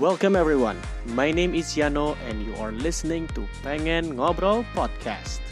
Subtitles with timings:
[0.00, 0.80] Welcome everyone.
[1.12, 5.44] My name is Yano and you are listening to Pengen Ngobrol Podcast.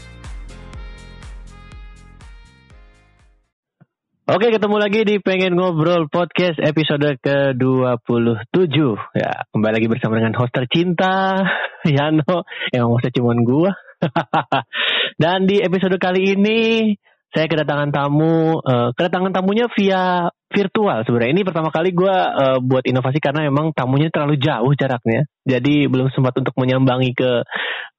[4.25, 8.77] Oke, ketemu lagi di Pengen Ngobrol Podcast episode ke-27.
[9.13, 11.37] Ya, kembali lagi bersama dengan host tercinta,
[11.85, 12.41] Yano.
[12.73, 13.77] Emang masa cuman gua.
[15.21, 16.97] Dan di episode kali ini,
[17.31, 21.31] saya kedatangan tamu, uh, kedatangan tamunya via virtual sebenarnya.
[21.39, 25.23] Ini pertama kali gua uh, buat inovasi karena memang tamunya terlalu jauh jaraknya.
[25.47, 27.47] Jadi belum sempat untuk menyambangi ke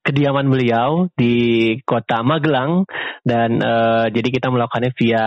[0.05, 2.85] kediaman beliau di kota Magelang
[3.25, 5.27] dan uh, jadi kita melakukannya via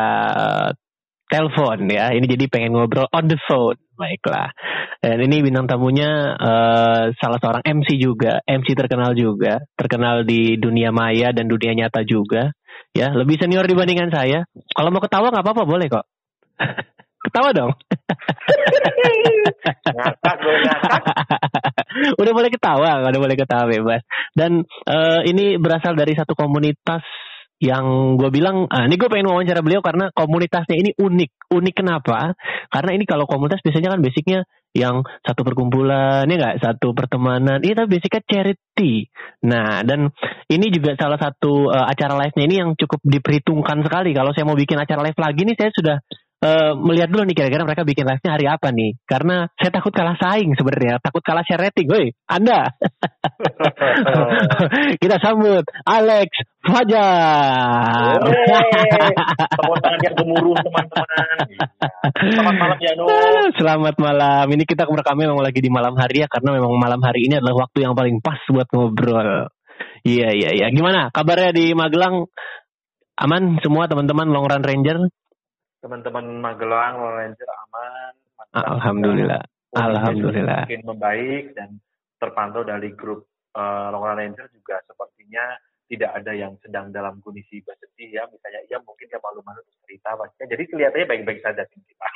[1.25, 2.13] telepon ya.
[2.13, 3.79] Ini jadi pengen ngobrol on the phone.
[3.95, 4.51] Baiklah.
[4.99, 10.91] Dan ini bintang tamunya uh, salah seorang MC juga, MC terkenal juga, terkenal di dunia
[10.91, 12.51] maya dan dunia nyata juga.
[12.95, 14.47] Ya, lebih senior dibandingkan saya.
[14.71, 16.05] Kalau mau ketawa nggak apa-apa, boleh kok.
[17.25, 17.73] ketawa dong.
[19.85, 21.03] ngakak gue ngakak.
[22.21, 24.01] udah boleh ketawa, udah boleh ketawa bebas.
[24.31, 27.01] Dan uh, ini berasal dari satu komunitas
[27.63, 31.51] yang gue bilang, ah, ini gue pengen wawancara beliau karena komunitasnya ini unik.
[31.55, 32.35] Unik kenapa?
[32.69, 34.45] Karena ini kalau komunitas biasanya kan basicnya
[34.75, 37.63] yang satu perkumpulan, ya nggak satu pertemanan.
[37.63, 39.07] Ini tapi basicnya charity.
[39.47, 40.11] Nah, dan
[40.51, 44.11] ini juga salah satu uh, acara live-nya ini yang cukup diperhitungkan sekali.
[44.11, 45.97] Kalau saya mau bikin acara live lagi nih, saya sudah
[46.45, 48.93] Uh, melihat dulu nih kira-kira mereka bikin live-nya hari apa nih.
[49.09, 51.89] Karena saya takut kalah saing sebenarnya, takut kalah share rating.
[51.89, 52.69] Woi, Anda.
[55.01, 56.29] Kita sambut Alex
[56.61, 58.21] Fajar.
[59.57, 61.37] Tepuk tangan yang gemuruh teman-teman.
[62.13, 63.05] Selamat malam Yano.
[63.57, 64.45] Selamat malam.
[64.45, 67.65] Ini kita merekamnya memang lagi di malam hari ya karena memang malam hari ini adalah
[67.65, 69.49] waktu yang paling pas buat ngobrol.
[70.05, 70.67] Iya iya iya.
[70.69, 72.29] Gimana kabarnya di Magelang?
[73.15, 75.07] Aman semua teman-teman Long Run Ranger?
[75.85, 78.13] Teman-teman Magelang, Ranger aman.
[78.57, 79.45] Alhamdulillah.
[79.77, 80.65] Alhamdulillah.
[80.65, 81.77] Mungkin membaik dan
[82.17, 85.45] terpantau dari grup uh, Long Run Ranger juga sepertinya
[85.85, 90.57] tidak ada yang sedang dalam kondisi bersedih ya misalnya iya mungkin dia malu-malu cerita pastinya
[90.57, 92.07] jadi kelihatannya baik-baik saja tim kita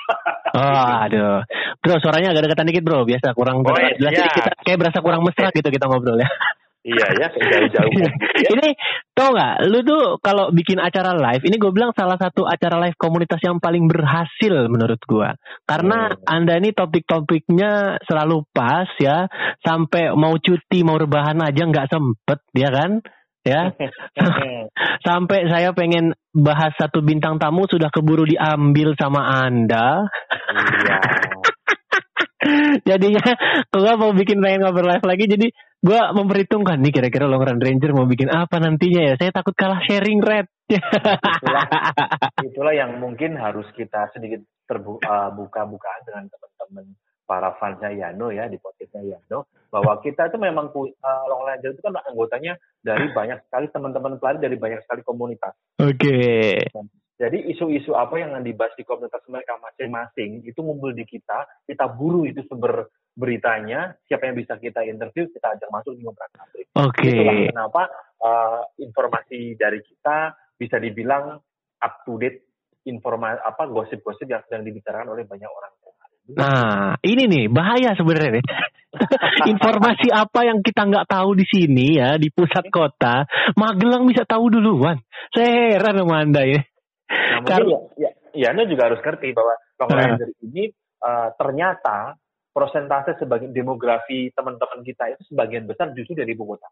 [0.58, 1.46] oh aduh
[1.78, 5.22] bro suaranya agak dekatan dikit bro biasa kurang Oh, jelas jadi kita kayak berasa kurang
[5.22, 6.26] mesra gitu kita ngobrol ya
[6.84, 8.08] iya ya jauh-jauh gitu
[8.40, 8.50] ya.
[8.56, 8.70] ini
[9.12, 12.96] tau nggak lu tuh kalau bikin acara live ini gue bilang salah satu acara live
[12.96, 15.30] komunitas yang paling berhasil menurut gue
[15.68, 16.24] karena Hmm.
[16.26, 19.30] anda ini topik-topiknya selalu pas ya.
[19.62, 22.92] Sampai mau cuti mau rebahan aja nggak sempet ya kan?
[23.46, 23.72] Ya.
[25.08, 30.10] Sampai saya pengen bahas satu bintang tamu sudah keburu diambil sama anda.
[30.50, 30.89] Iya
[32.90, 33.26] jadinya
[33.70, 35.48] gue mau bikin pengen ngobrol live lagi jadi
[35.80, 39.14] gue memperhitungkan nih kira-kira long run ranger mau bikin apa nantinya ya.
[39.16, 41.66] Saya takut kalah sharing rate itulah,
[42.48, 46.86] itulah yang mungkin harus kita sedikit terbuka buka-bukaan dengan teman-teman
[47.26, 51.82] para fansnya Yano ya di podcastnya Yano bahwa kita itu memang uh, Long Ranger itu
[51.86, 55.54] kan anggotanya dari banyak sekali teman-teman pelari dari banyak sekali komunitas.
[55.78, 56.18] oke
[57.20, 62.24] Jadi isu-isu apa yang dibahas di komunitas mereka masing-masing itu ngumpul di kita, kita buru
[62.24, 66.32] itu sumber beritanya, siapa yang bisa kita interview, kita ajak masuk di ngobrol
[66.80, 67.82] oke Itulah kenapa
[68.24, 71.36] uh, informasi dari kita bisa dibilang
[71.84, 72.48] up to date
[72.88, 75.74] informasi apa gosip-gosip yang sedang dibicarakan oleh banyak orang.
[76.30, 78.46] nah ini nih bahaya sebenarnya nih.
[79.54, 84.50] informasi apa yang kita nggak tahu di sini ya di pusat kota Magelang bisa tahu
[84.50, 84.98] duluan
[85.30, 86.66] saya heran sama anda ya
[87.40, 89.98] Nah, mungkin ya, ya, ya Anda juga harus ngerti bahwa Long Ah.
[90.04, 90.64] Ranger ini
[91.02, 91.98] uh, ternyata
[92.52, 96.68] persentase sebagian demografi teman-teman kita itu sebagian besar justru dari ibu kota.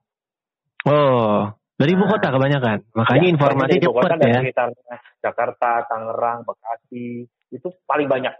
[0.88, 1.48] oh
[1.78, 2.12] dari ibu Nah.
[2.18, 7.06] kota kebanyakan makanya Ya, informasi dari ibu kota cepat dan ya sekitarnya Jakarta, Tangerang, Bekasi
[7.54, 8.34] itu paling banyak.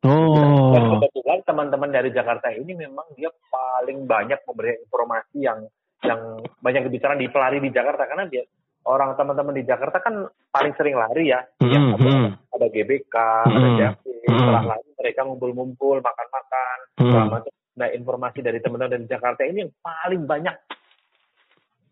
[0.00, 5.60] Dan oh kebetulan teman-teman dari Jakarta ini memang dia paling banyak memberikan informasi yang
[6.00, 6.20] yang
[6.64, 8.40] banyak dibicarakan di pelari di Jakarta karena dia
[8.90, 11.40] orang teman-teman di Jakarta kan paling sering lari ya.
[11.62, 12.28] Hmm, Yang ada, hmm.
[12.58, 14.38] ada GBK, ada Hmm, JAP, hmm.
[14.42, 17.06] setelah lari mereka ngumpul-ngumpul, makan-makan, Hmm.
[17.06, 17.52] segala macam.
[17.78, 20.56] Nah informasi dari teman-teman dari Jakarta ini yang paling banyak.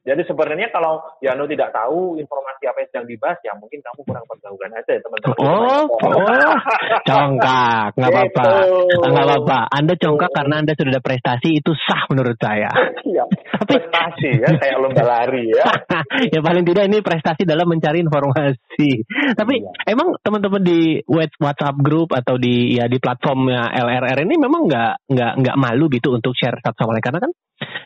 [0.08, 4.24] Jadi sebenarnya kalau Yano tidak tahu informasi apa yang sedang dibahas, ya mungkin kamu kurang
[4.24, 5.36] pergaulan aja ya teman-teman.
[5.38, 6.56] Oh, oh,
[7.04, 8.44] congkak, nggak apa-apa,
[8.88, 9.04] Gitu.
[9.04, 9.58] nggak apa-apa.
[9.68, 12.70] Anda congkak karena Anda sudah ada prestasi itu sah menurut saya.
[13.04, 13.24] Iya,
[13.64, 15.64] prestasi ya, kayak lomba lari ya.
[16.34, 18.90] ya paling tidak ini prestasi dalam mencari informasi.
[19.36, 19.70] Tapi Iya.
[19.92, 25.32] emang teman-teman di WhatsApp group atau di ya di platformnya LRR ini memang nggak nggak
[25.42, 27.32] nggak malu gitu untuk share satu sama lain karena kan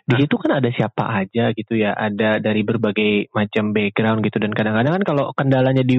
[0.03, 4.37] di situ kan ada siapa aja gitu ya, ada dari berbagai macam background gitu.
[4.43, 5.97] Dan kadang-kadang kan kalau kendalanya di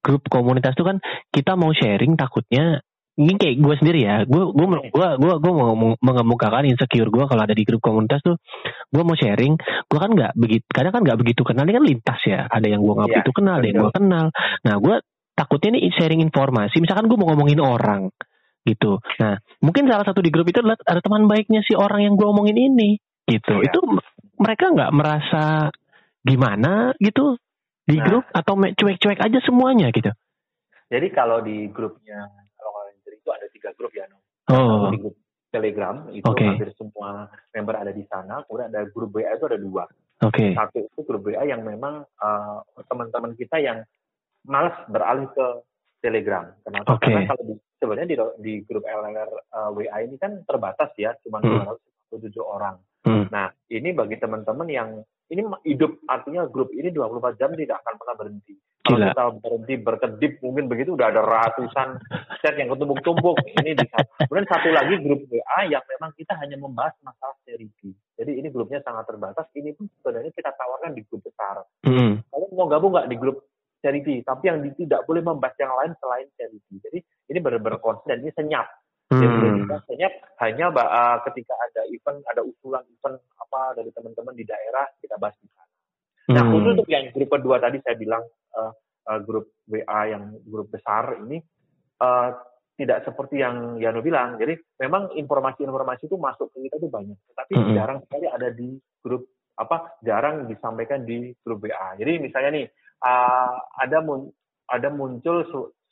[0.00, 1.02] grup komunitas itu kan
[1.32, 2.80] kita mau sharing takutnya
[3.20, 7.42] ini kayak gue sendiri ya gue gue gue gue gue mau mengemukakan insecure gue kalau
[7.44, 8.40] ada di grup komunitas tuh
[8.88, 12.20] gue mau sharing gue kan nggak begitu kadang kan nggak begitu kenal ini kan lintas
[12.24, 12.40] ya.
[12.48, 14.26] Ada yang gue nggak Iya, begitu kenal ada yang gue kenal.
[14.64, 14.96] Nah gue
[15.36, 18.02] takutnya nih sharing informasi misalkan gue mau ngomongin orang
[18.62, 22.14] gitu nah mungkin salah satu di grup itu adalah ada teman baiknya si orang yang
[22.14, 23.72] gue omongin ini gitu Iya.
[23.72, 23.78] itu
[24.36, 25.70] mereka nggak merasa
[26.20, 27.36] gimana gitu
[27.84, 28.04] di Nah.
[28.04, 30.12] grup atau cuek-cuek aja semuanya gitu
[30.90, 32.26] Jadi kalau di grupnya
[32.58, 34.18] Ranger itu ada tiga grup ya, No.
[34.50, 35.14] oh Di grup
[35.50, 36.42] Telegram itu Oke.
[36.42, 38.42] hampir semua member ada di sana.
[38.46, 39.86] Kemudian ada grup WA itu ada dua.
[40.18, 43.82] oke Satu itu grup WA yang memang eh, teman-teman kita yang
[44.42, 45.46] malas beralih ke
[46.00, 46.48] Telegram.
[46.64, 46.96] Kenapa?
[46.96, 47.12] Oke.
[47.12, 51.38] Karena kalau di, sebenarnya di, di grup LLR eh, WA ini kan terbatas ya, cuma
[51.44, 51.76] Hmm.
[52.10, 52.76] 257 orang.
[53.06, 53.24] Hmm.
[53.32, 54.88] Nah, ini bagi teman-teman yang
[55.30, 58.54] ini hidup artinya grup ini 24 jam tidak akan pernah berhenti.
[58.80, 59.08] Kalau Gila.
[59.12, 62.00] kita berhenti berkedip mungkin begitu udah ada ratusan
[62.42, 63.38] chat yang ketumbuk-tumbuk.
[63.62, 63.96] Ini bisa.
[64.26, 67.94] Kemudian satu lagi grup WA yang memang kita hanya membahas masalah charity.
[68.18, 69.46] Jadi ini grupnya sangat terbatas.
[69.54, 71.62] Ini pun sebenarnya kita tawarkan di grup besar.
[71.86, 72.24] Mm.
[72.26, 73.49] Kalian mau gabung nggak di grup
[73.80, 74.22] charity?
[74.22, 76.74] Tapi yang tidak boleh membahas yang lain selain charity.
[76.80, 76.98] Jadi
[77.32, 78.68] ini benar-benar konsen dan ini senyap.
[79.10, 79.66] Jadi Hmm.
[79.90, 85.18] senyap hanya uh, ketika ada event, ada usulan event apa dari teman-teman di daerah kita
[85.18, 85.72] bahas di sana.
[86.30, 86.52] Nah Hmm.
[86.54, 88.22] khusus untuk yang grup kedua tadi saya bilang
[88.54, 88.70] uh,
[89.10, 91.42] uh, grup WA yang grup besar ini
[91.98, 92.38] uh,
[92.78, 94.38] tidak seperti yang Yano bilang.
[94.38, 97.74] Jadi memang informasi-informasi itu masuk ke kita itu banyak, tetapi Mm-mm.
[97.74, 99.26] jarang sekali ada di grup
[99.58, 101.98] apa jarang disampaikan di grup WA.
[101.98, 102.66] Jadi misalnya nih
[103.00, 104.32] uh, ada mun-
[104.66, 105.42] ada muncul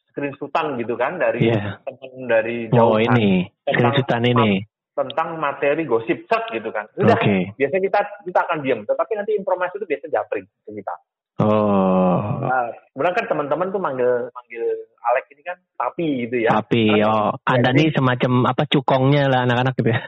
[0.08, 1.78] screenshotan gitu kan dari Iya.
[1.82, 4.50] teman dari Oh jauh ini Tentang- screenshotan ini.
[4.92, 6.82] tentang materi gosip set gitu kan.
[6.98, 7.54] Udah, Oke.
[7.54, 10.94] biasanya kita kita akan diam, tetapi nanti informasi itu biasa japri ke kita.
[11.38, 12.18] Oh.
[12.42, 14.64] Nah, kemudian kan teman-teman tuh manggil manggil
[15.06, 16.50] Alex ini kan tapi gitu ya.
[16.50, 20.02] Tapi oh, Anda jadi- nih semacam apa cukongnya lah anak-anak gitu ya.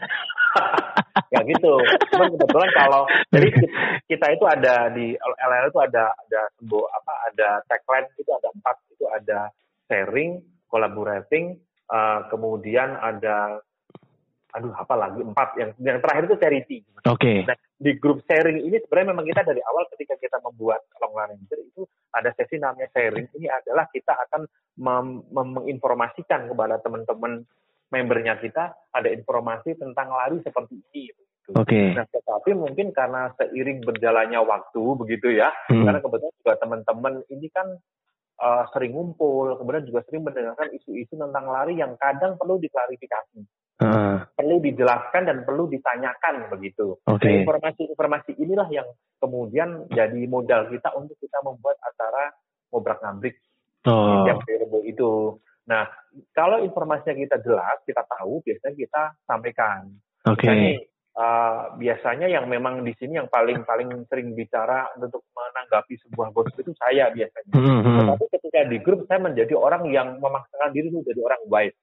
[1.35, 1.75] ya gitu.
[2.15, 3.73] Cuman kebetulan kalau jadi ki-
[4.11, 8.77] kita itu ada di LLR itu ada ada sembo apa ada tagline itu ada empat
[8.91, 9.39] itu ada
[9.91, 11.59] sharing, collaborating,
[11.91, 13.59] eh, kemudian ada
[14.51, 16.79] aduh apa lagi empat yang yang terakhir itu charity.
[17.07, 17.47] Oke.
[17.47, 21.59] Nah, di grup sharing ini sebenarnya memang kita dari awal ketika kita membuat Long Ranger
[21.63, 23.31] itu ada sesi namanya sharing.
[23.31, 24.43] Ini adalah kita akan
[24.83, 27.47] mem- menginformasikan kepada teman-teman
[27.91, 31.11] membernya kita ada informasi tentang lari seperti ini.
[31.11, 31.23] Gitu.
[31.59, 31.95] Oke.
[31.95, 35.83] Nah, tetapi mungkin karena seiring berjalannya waktu begitu ya, Hmm.
[35.83, 37.67] karena kebetulan juga teman-teman ini kan
[38.41, 43.43] uh, sering ngumpul, kemudian juga sering mendengarkan isu-isu tentang lari yang kadang perlu diklarifikasi
[43.81, 44.17] Heeh.
[44.37, 47.01] perlu dijelaskan dan perlu ditanyakan begitu.
[47.09, 47.27] Oke.
[47.27, 48.89] Nah, informasi-informasi inilah yang
[49.19, 52.33] kemudian jadi modal kita untuk kita membuat acara
[52.71, 53.37] ngobrak ngabrik
[53.89, 54.29] Oh.
[54.29, 55.41] yang Rebo itu.
[55.65, 55.89] Nah,
[56.35, 59.91] kalau informasinya kita jelas, kita tahu, biasanya kita sampaikan.
[60.27, 60.47] Oke.
[60.47, 60.71] Ini,
[61.17, 66.57] uh, biasanya yang memang di sini yang paling paling sering bicara untuk menanggapi sebuah gosip
[66.61, 67.53] itu saya biasanya.
[67.55, 67.99] Hmm, hmm.
[68.05, 71.79] Tetapi ketika di grup saya menjadi orang yang memaksakan diri itu jadi orang wise.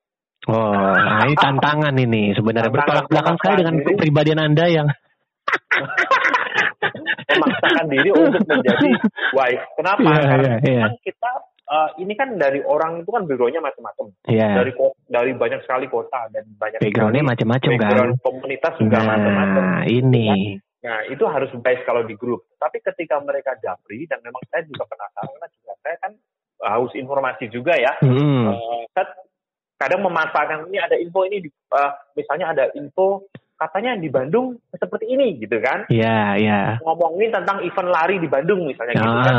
[0.47, 3.87] Oh, nah ini tantangan ini sebenarnya bertolak belakang sekali dengan diri.
[3.89, 4.87] kepribadian Anda yang
[7.35, 8.89] memaksakan diri untuk menjadi
[9.35, 9.63] wise.
[9.75, 10.07] Kenapa?
[10.07, 10.85] Iya, Karena iya, iya.
[10.87, 11.31] memang kita
[11.67, 14.05] uh, ini kan dari orang itu kan backgroundnya macam-macam.
[14.27, 14.71] ya Dari
[15.07, 17.79] dari banyak sekali kota dan banyak backgroundnya macam-macam kan.
[17.79, 19.63] background komunitas juga macam-macam.
[19.63, 20.27] Nah, ini.
[20.87, 22.47] Nah, itu harus wise kalau di grup.
[22.55, 26.11] Tapi ketika mereka japri dan memang saya juga penasaran karena juga saya kan
[26.63, 27.93] haus informasi juga ya.
[27.99, 28.55] Hmm.
[28.95, 29.07] Kan
[29.77, 35.05] kadang memanfaatkan ini ada info ini di, eh, misalnya ada info katanya di Bandung seperti
[35.09, 35.89] ini gitu kan.
[35.89, 36.77] Ya, ya.
[36.85, 39.35] Ngomongin tentang event lari di Bandung misalnya gitu kan.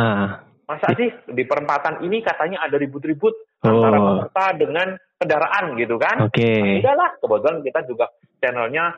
[0.68, 3.82] Masa sih di perempatan ini katanya ada ribut-ribut Oh.
[3.82, 6.30] antara peserta dengan kendaraan gitu kan?
[6.30, 6.78] Oke.
[6.78, 8.06] Udahlah, kebetulan kita juga
[8.38, 8.94] channelnya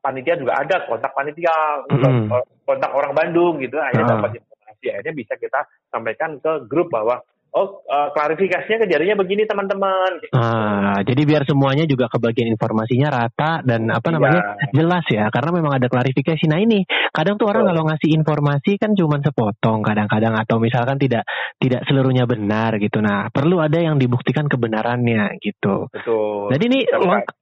[0.00, 2.32] panitia juga ada kontak panitia, Mm-mm.
[2.64, 4.12] kontak orang Bandung gitu, akhirnya Ah.
[4.16, 5.60] dapat informasi, akhirnya bisa kita
[5.90, 7.20] sampaikan ke grup bahwa
[7.54, 10.10] oh eh, klarifikasinya kejadiannya begini teman-teman.
[10.20, 10.32] Gitu.
[10.36, 14.72] Ah, jadi biar semuanya juga kebagian informasinya rata dan apa namanya Iya.
[14.76, 16.44] jelas ya karena memang ada klarifikasi.
[16.48, 17.70] Nah ini kadang tuh orang Betul.
[17.74, 21.24] kalau ngasih informasi kan cuma sepotong kadang-kadang atau misalkan tidak
[21.58, 23.00] tidak seluruhnya benar gitu.
[23.00, 25.88] Nah perlu ada yang dibuktikan kebenarannya gitu.
[25.90, 26.52] Betul.
[26.52, 26.80] Jadi ini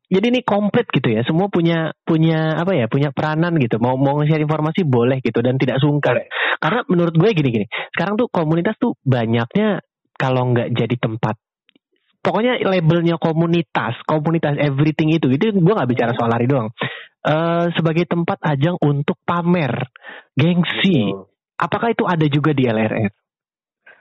[0.07, 1.27] jadi ini komplit gitu ya.
[1.27, 3.83] Semua punya punya apa ya punya peranan gitu.
[3.83, 6.23] Mau mau nge-share informasi boleh gitu dan tidak sungkan.
[6.23, 6.31] Boleh.
[6.63, 7.67] Karena menurut gue gini-gini.
[7.91, 9.83] Sekarang tuh komunitas tuh banyaknya
[10.15, 11.37] kalau nggak jadi tempat
[12.27, 16.75] pokoknya labelnya komunitas, komunitas everything itu, itu gue nggak bicara soal lari doang.
[17.23, 19.87] Eh sebagai tempat ajang untuk pamer,
[20.35, 21.15] gengsi.
[21.15, 21.31] Betul.
[21.57, 23.26] Apakah itu ada juga di LRR?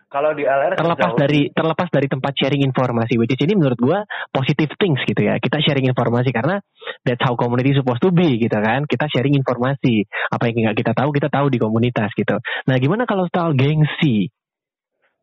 [0.06, 3.80] Kalau di LR terlepas sejauh- dari terlepas dari tempat sharing informasi which is ini menurut
[3.82, 6.62] gua positive things gitu ya kita sharing informasi karena
[7.02, 10.94] that's how community supposed to be gitu kan kita sharing informasi apa yang nggak kita
[10.94, 12.38] tahu kita tahu di komunitas gitu
[12.70, 14.30] nah gimana kalau style gengsi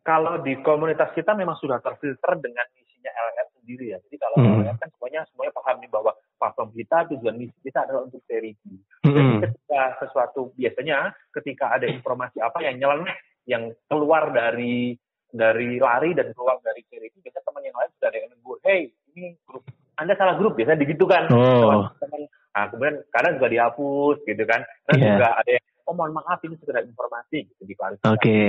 [0.03, 3.99] kalau di komunitas kita memang sudah terfilter dengan misinya LR sendiri ya.
[4.03, 4.59] Jadi kalau Hmm.
[4.59, 8.83] LR kan semuanya semuanya paham nih bahwa platform kita tujuan misi kita adalah untuk charity.
[8.99, 9.39] Jadi Mm-mm.
[9.47, 13.15] ketika sesuatu biasanya ketika ada informasi apa yang nyeleneh
[13.53, 14.97] yang keluar dari
[15.33, 18.81] dari lari dan keluar dari charity, biasanya teman yang lain sudah ada yang negur, hey
[19.13, 19.65] ini grup
[20.01, 21.29] Anda salah grup biasanya begitu kan.
[21.29, 21.85] Oh.
[22.01, 22.25] Teman,
[22.57, 24.61] nah, kemudian kadang juga dihapus gitu kan.
[24.89, 25.09] Dan Iya.
[25.17, 28.09] juga ada yang oh mohon maaf ini sekedar informasi gitu diklarifikasi.
[28.09, 28.41] oke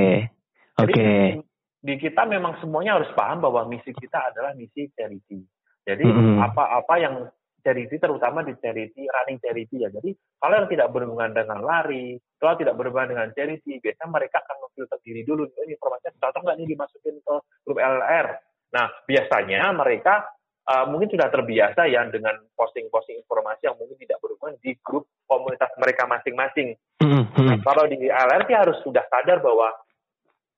[0.80, 1.44] oke Jadi
[1.84, 5.44] di kita memang semuanya harus paham bahwa misi kita adalah misi charity.
[5.84, 6.40] Jadi Mm-mm.
[6.40, 7.28] apa-apa yang
[7.60, 9.92] charity terutama di charity running charity ya.
[9.92, 14.68] Jadi kalau yang tidak berhubungan dengan lari, kalau tidak berhubungan dengan charity, biasanya mereka akan
[14.68, 15.48] memfilter diri dulu.
[15.48, 18.28] Ini informasinya cocok nggak nih dimasukin ke grup LR?
[18.76, 20.28] Nah biasanya mereka
[20.68, 25.72] uh, mungkin sudah terbiasa ya dengan posting-posting informasi yang mungkin tidak berhubungan di grup komunitas
[25.80, 26.76] mereka masing-masing.
[27.00, 27.60] Mm-mm, mm-mm.
[27.64, 29.72] Kalau di LR sih harus sudah sadar bahwa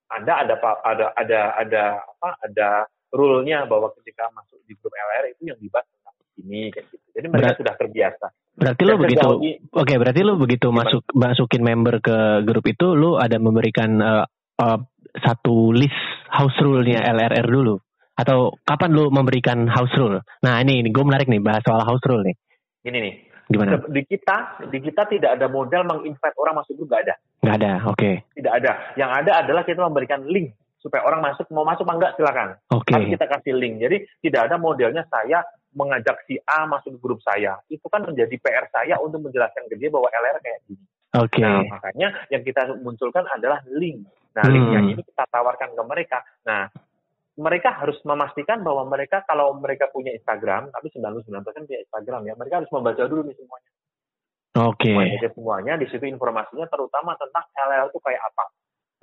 [0.09, 2.69] anda ada ada ada ada apa ada
[3.13, 5.85] rule-nya bahwa ketika masuk di grup LR itu yang dibahas
[6.45, 7.05] ini kayak gitu.
[7.11, 8.25] Jadi mereka Berat- sudah terbiasa.
[8.55, 9.27] berarti Dan begitu
[9.69, 10.87] oke berarti lu begitu Gimana?
[10.87, 14.23] masuk masukin member ke grup itu lu ada memberikan eh,
[14.57, 14.79] eh,
[15.17, 15.99] satu list
[16.29, 17.75] house rule-nya LRR dulu
[18.15, 21.99] atau kapan lu memberikan house rule nah ini ini gue menarik nih bahas soal house
[22.07, 22.35] rule nih
[22.85, 23.13] Ini nih.
[23.45, 27.15] gimana Di kita di kita tidak ada model menginvite orang masuk grup nggak ada.
[27.43, 28.71] nggak ada oke Tidak ada.
[28.95, 32.47] Yang ada adalah kita memberikan link supaya orang masuk mau masuk apa enggak silakan.
[32.71, 33.83] oke Tapi kita kasih link.
[33.83, 35.43] Jadi tidak ada modelnya saya
[35.75, 37.59] mengajak si A masuk ke grup saya.
[37.67, 40.83] Itu kan menjadi PR saya untuk menjelaskan ke dia bahwa LR kayak gini.
[41.13, 44.07] oke Nah, makanya yang kita munculkan adalah link.
[44.35, 44.51] Nah, Hmm.
[44.55, 46.23] linknya ini kita tawarkan ke mereka.
[46.43, 46.67] Nah,
[47.35, 52.63] mereka harus memastikan bahwa mereka kalau mereka punya Instagram, tapi 99% punya Instagram ya, mereka
[52.63, 53.71] harus membaca dulu nih semuanya.
[54.55, 58.43] oke Semuanya, semuanya di situ informasinya terutama tentang LL itu kayak apa.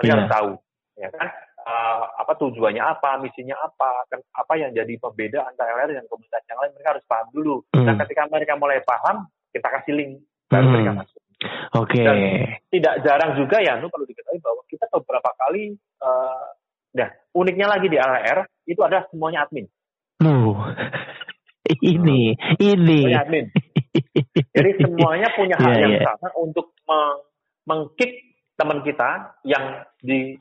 [0.00, 0.14] Mereka Iya.
[0.16, 0.50] harus tahu,
[0.96, 1.28] ya kan?
[1.62, 6.42] Eh, apa tujuannya apa, misinya apa, kan apa yang jadi pembeda antara LR dan komunitas
[6.50, 7.62] yang lain, mereka harus paham dulu.
[7.78, 8.00] Nah, Hmm.
[8.02, 10.12] ketika mereka mulai paham, kita kasih link,
[10.50, 10.72] baru Hmm.
[10.74, 11.20] mereka masuk
[11.74, 16.44] oke Dan- tidak jarang juga ya, Nu perlu diketahui bahwa kita beberapa kali, eh
[16.92, 19.66] nah uniknya lagi di LR itu ada semuanya admin,
[20.18, 20.54] lu
[21.94, 23.46] ini ini semuanya admin.
[24.50, 26.02] Jadi semuanya punya hak Iya, yang iya.
[26.10, 27.22] sama untuk meng-
[27.64, 28.12] mengkick
[28.54, 30.36] teman kita yang di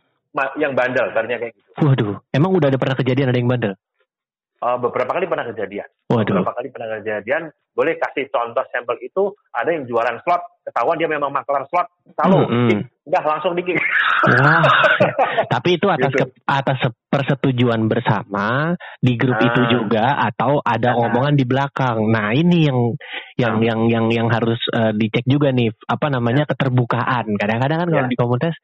[0.56, 1.70] yang bandel, tadinya kayak gitu.
[1.78, 3.76] waduh emang udah ada pernah kejadian ada yang bandel
[4.62, 5.90] Eh, beberapa kali pernah kejadian.
[6.06, 7.50] waduh Beberapa kali pernah kejadian.
[7.72, 12.46] Boleh kasih contoh sampel itu ada yang jualan slot, ketahuan dia memang maklar slot, tahu,
[12.46, 12.82] Hmm, hmm.
[13.04, 13.82] udah langsung di kick.
[14.22, 14.62] Wah,
[15.58, 16.22] tapi itu atas Gitu.
[16.22, 16.78] ke- atas
[17.12, 18.72] persetujuan bersama
[19.04, 19.46] di grup Ah.
[19.52, 21.04] itu juga atau ada Ah.
[21.12, 22.08] omongan di belakang.
[22.08, 22.80] Nah, ini yang
[23.36, 23.64] yang Ah.
[23.68, 27.36] yang yang yang harus eh, dicek juga nih apa namanya keterbukaan.
[27.36, 28.12] Kadang-kadang kan kalau Ya.
[28.12, 28.56] di komunitas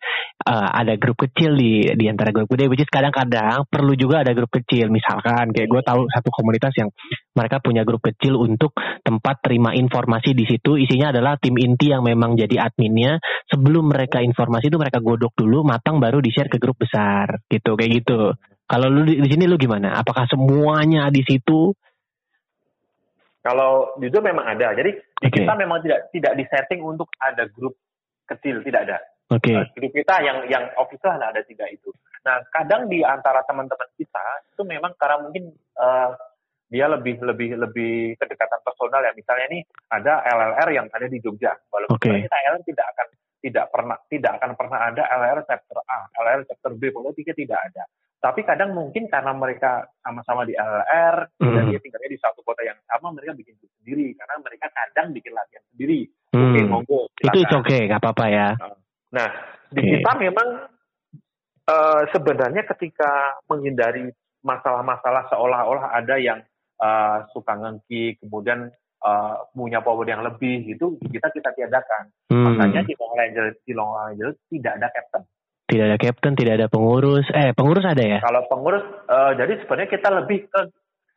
[0.47, 4.31] eh, ada grup kecil di di antara grup gede, which is kadang-kadang perlu juga ada
[4.31, 4.87] grup kecil.
[4.87, 6.87] Misalkan kayak gue tahu satu komunitas yang
[7.35, 8.71] mereka punya grup kecil untuk
[9.03, 13.17] tempat terima informasi di situ isinya adalah tim inti yang memang jadi adminnya
[13.49, 17.73] sebelum mereka informasi itu mereka godok dulu matang baru di share ke grup besar gitu
[17.77, 18.36] kayak gitu
[18.67, 21.71] kalau lu di, di sini lu gimana apakah semuanya di situ
[23.47, 24.75] Kalau jujur memang ada.
[24.75, 25.39] Jadi di Oke.
[25.39, 27.79] kita memang tidak tidak disetting untuk ada grup
[28.27, 28.97] kecil, tidak ada.
[29.31, 31.87] oke Eh, Grup kita yang yang official ada ada tiga itu.
[32.27, 36.09] Nah, kadang di antara teman-teman kita itu memang karena mungkin eh,
[36.67, 39.15] dia lebih lebih lebih kedekatan personal ya.
[39.15, 39.61] Misalnya nih
[39.95, 41.55] ada LLR yang ada di Jogja.
[41.71, 43.07] Walaupun sebenarnya kita LLR tidak akan
[43.37, 47.83] tidak pernah tidak akan pernah ada LLR chapter A, LLR chapter B, pokoknya tidak ada.
[48.27, 51.71] Tapi kadang mungkin karena mereka sama-sama di LLR dan Mhm.
[51.71, 55.31] dia tinggalnya di satu kota yang sama, mereka bikin grup sendiri karena mereka kadang bikin
[55.31, 56.11] latihan sendiri.
[56.35, 56.67] Oke, Hmm.
[56.67, 57.07] monggo.
[57.23, 58.49] itu oke nggak apa-apa ya
[59.07, 59.29] Nah,
[59.71, 60.67] di kita memang
[61.63, 64.11] eh, sebenarnya ketika menghindari
[64.43, 66.43] masalah-masalah seolah-olah ada yang
[66.77, 68.67] eh, suka ngengki, kemudian
[68.97, 72.11] eh, punya power yang lebih, itu kita kita tiadakan.
[72.27, 72.53] Hmm.
[72.53, 75.23] Makanya di Long Ranger, di Long Ranger tidak ada captain.
[75.67, 79.89] Tidak ada captain tidak ada pengurus eh pengurus ada ya Kalau pengurus, eh, jadi sebenarnya
[79.91, 80.61] kita lebih ke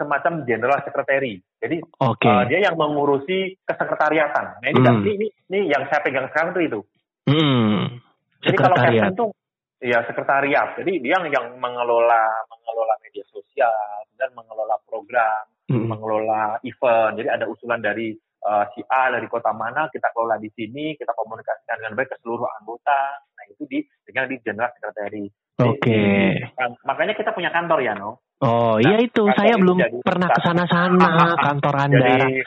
[0.00, 1.44] semacam general secretary.
[1.60, 4.64] Jadi oke eh, dia yang mengurusi kesekretariatan.
[4.64, 5.04] Nah ini, Hmm.
[5.04, 6.80] ini, ini, yang saya pegang sekarang tuh itu.
[7.28, 8.00] Hmm.
[8.40, 9.30] Jadi kalau captain tuh
[9.84, 10.80] ya sekretariat.
[10.80, 15.84] Jadi dia yang, yang mengelola mengelola media sosial dan mengelola program, Hmm.
[15.86, 17.20] mengelola event.
[17.20, 21.12] Jadi ada usulan dari eh, si A dari kota mana kita kelola di sini, kita
[21.12, 23.00] komunikasikan dengan baik ke seluruh anggota.
[23.30, 25.24] Nah itu di dengan di general secretary.
[25.58, 26.02] Oke.
[26.54, 28.24] Kan- Makanya kita punya kantor ya, no.
[28.40, 30.36] Oh Nah, iya itu saya belum jadi pernah pusat.
[30.36, 32.40] ke sana-sana kantor anda Jadi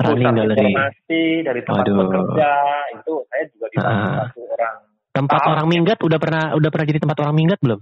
[0.00, 0.62] running gallery.
[0.62, 1.96] informasi dari tempat Waduh.
[2.00, 2.50] bekerja
[2.92, 4.14] itu saya juga Ah.
[4.24, 4.76] satu orang.
[5.10, 5.50] Tempat Ah.
[5.50, 7.80] orang minggat udah pernah udah pernah jadi tempat orang minggat belum?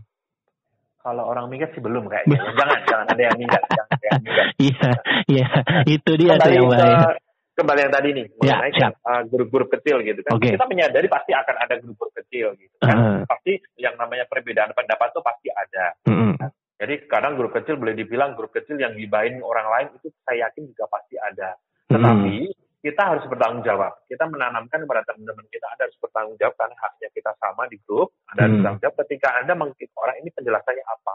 [0.98, 2.32] Kalau orang minggat sih belum kayaknya.
[2.32, 2.42] ya.
[2.58, 4.46] jangan jangan ada yang minggat, jangan ada yang minggat.
[4.58, 4.90] Iya
[5.28, 5.46] iya
[5.86, 7.12] itu dia tuh yang ke bahaya.
[7.58, 8.92] Kembali yang tadi nih Ya, mengenai siap.
[9.02, 10.38] uh, grup-grup kecil gitu kan.
[10.38, 10.54] Oke.
[10.54, 12.94] Kita menyadari pasti akan ada grup-grup kecil gitu kan.
[12.94, 13.18] Heeh.
[13.26, 15.98] Pasti yang namanya perbedaan pendapat tuh pasti ada.
[16.06, 16.38] Mm-mm.
[16.78, 20.70] Jadi kadang grup kecil boleh dibilang grup kecil yang gibahin orang lain itu saya yakin
[20.70, 21.58] juga pasti ada.
[21.90, 22.36] Tetapi
[22.78, 23.90] kita harus bertanggung jawab.
[24.06, 28.14] Kita menanamkan kepada teman-teman kita Anda harus bertanggung jawab karena haknya kita sama di grup.
[28.30, 28.58] Anda harus Hmm.
[28.62, 31.12] bertanggung jawab ketika Anda mengklik orang ini penjelasannya apa.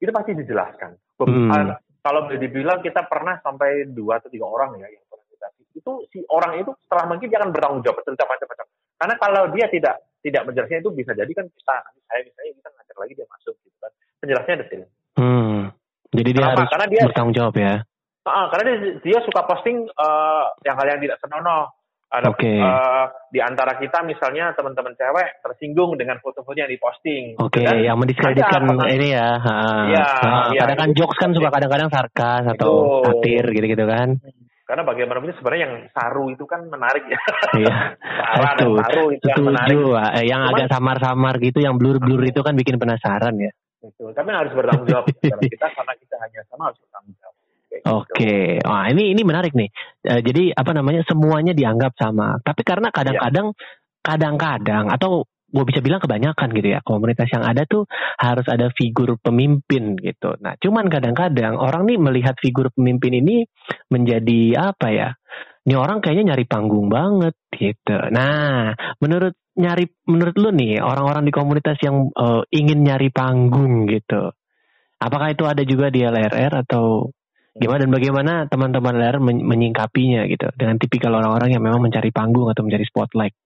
[0.00, 0.90] Itu pasti dijelaskan.
[1.20, 1.76] Hmm.
[2.02, 5.04] Kalau boleh dibilang kita pernah sampai dua atau tiga orang ya yang
[5.82, 8.66] itu si orang itu setelah mungkin dia akan bertanggung jawab cerita macam-macam.
[8.96, 12.68] Karena kalau dia tidak tidak menjelaskan itu bisa jadi kan kita nanti saya misalnya kita
[12.70, 13.92] ngajar lagi dia masuk gitu kan.
[14.22, 14.82] Penjelasannya detail.
[15.18, 15.60] Hmm.
[16.12, 16.54] Jadi dia Kenapa?
[16.62, 17.74] harus Karena dia- bertanggung jawab ya.
[18.22, 21.74] Ah, karena dia, dia suka posting eh, yang hal yang tidak senonoh.
[22.12, 22.44] Ada Oke.
[22.44, 27.40] eh, di antara kita misalnya teman-teman cewek tersinggung dengan foto-foto yang diposting.
[27.40, 27.80] Oke, gitu kan.
[27.80, 28.62] yang mendiskreditkan
[28.92, 29.40] ini ya.
[29.40, 29.56] ha.
[29.88, 30.60] Iya, Ha, iya.
[30.60, 34.20] kadang kan jokes kan suka kadang-kadang sarkas atau satir gitu-gitu kan.
[34.72, 37.20] Karena bagaimanapun sebenarnya yang saru itu kan menarik ya.
[37.60, 37.76] Iya.
[38.00, 38.80] Sarah dan Setuju.
[38.80, 39.76] saru itu yang menarik.
[39.76, 40.00] Setuju.
[40.16, 43.52] Eh, yang Cuman- agak samar-samar gitu, yang blur-blur itu kan bikin penasaran ya.
[43.84, 44.16] Betul.
[44.16, 47.34] Tapi harus bertanggung jawab kita karena kita hanya sama harus bertanggung jawab.
[47.68, 47.92] Kayak gitu.
[47.92, 49.68] Oke, wah ini ini menarik nih.
[50.08, 52.40] Eh, jadi apa namanya semuanya dianggap sama.
[52.40, 53.52] Tapi karena kadang-kadang,
[54.00, 57.84] kadang-kadang atau gue bisa bilang kebanyakan gitu ya komunitas yang ada tuh
[58.16, 60.32] harus ada figur pemimpin gitu.
[60.40, 63.44] Nah, cuman kadang-kadang orang nih melihat figur pemimpin ini
[63.92, 65.08] menjadi apa ya?
[65.62, 67.94] Ini orang kayaknya nyari panggung banget gitu.
[68.10, 74.32] Nah, menurut nyari menurut lu nih orang-orang di komunitas yang eh, ingin nyari panggung gitu.
[75.02, 77.10] Apakah itu ada juga di LRR atau
[77.52, 82.48] gimana dan bagaimana teman-teman LRR men- menyingkapinya gitu dengan tipikal orang-orang yang memang mencari panggung
[82.48, 83.36] atau mencari spotlight.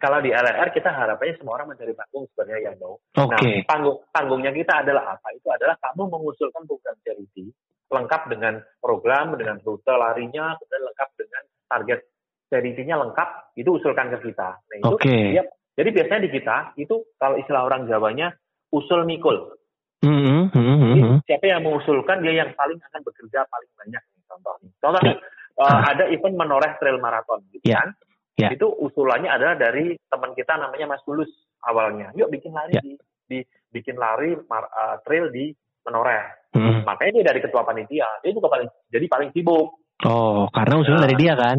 [0.00, 3.04] Kalau di LRR kita harapannya semua orang mencari panggung sebenarnya ya no.
[3.20, 3.36] Oke.
[3.36, 5.28] Nah, panggung panggungnya kita adalah apa?
[5.36, 7.52] Itu adalah kamu mengusulkan program charity
[7.90, 12.00] lengkap dengan program, dengan rute larinya, dan lengkap dengan target
[12.48, 13.28] charity-nya lengkap,
[13.60, 14.56] itu usulkan ke kita.
[14.56, 15.10] Nah, itu Oke.
[15.36, 18.32] dia- jadi biasanya di kita itu kalau istilah orang Jawanya
[18.72, 19.54] usul mikul.
[20.00, 24.70] Mhm, mhm, Jadi, siapa yang mengusulkan dia yang paling akan bekerja paling banyak nih, contohnya.
[24.80, 25.16] Contoh nih,
[25.60, 25.68] Ah.
[25.68, 27.84] eh, ada event menoreh trail marathon gitu Ya.
[27.84, 27.92] kan.
[28.40, 28.48] Ya.
[28.50, 31.28] Itu usulannya adalah dari teman kita namanya Mas Tulus
[31.60, 32.08] awalnya.
[32.16, 32.82] Yuk bikin lari Ya.
[32.82, 32.96] di,
[33.28, 35.52] di bikin lari mar- eh, trail di
[35.84, 36.52] menoreh.
[36.56, 36.82] Mhm.
[36.84, 38.08] Makanya dia dari ketua panitia.
[38.20, 39.68] Dia juga paling jadi paling sibuk.
[40.08, 41.06] Oh, karena usulnya Nah.
[41.06, 41.58] dari dia kan.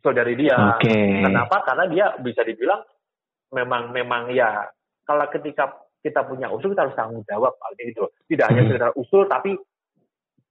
[0.00, 0.56] Usul dari dia.
[0.76, 0.96] Oke.
[1.22, 1.56] Kenapa?
[1.62, 2.80] Karena dia bisa dibilang
[3.52, 4.64] memang memang ya
[5.04, 8.08] kalau ketika kita punya usul kita harus tanggung jawab gitu.
[8.26, 8.70] Tidak hanya Hmm.
[8.72, 9.54] sekedar usul tapi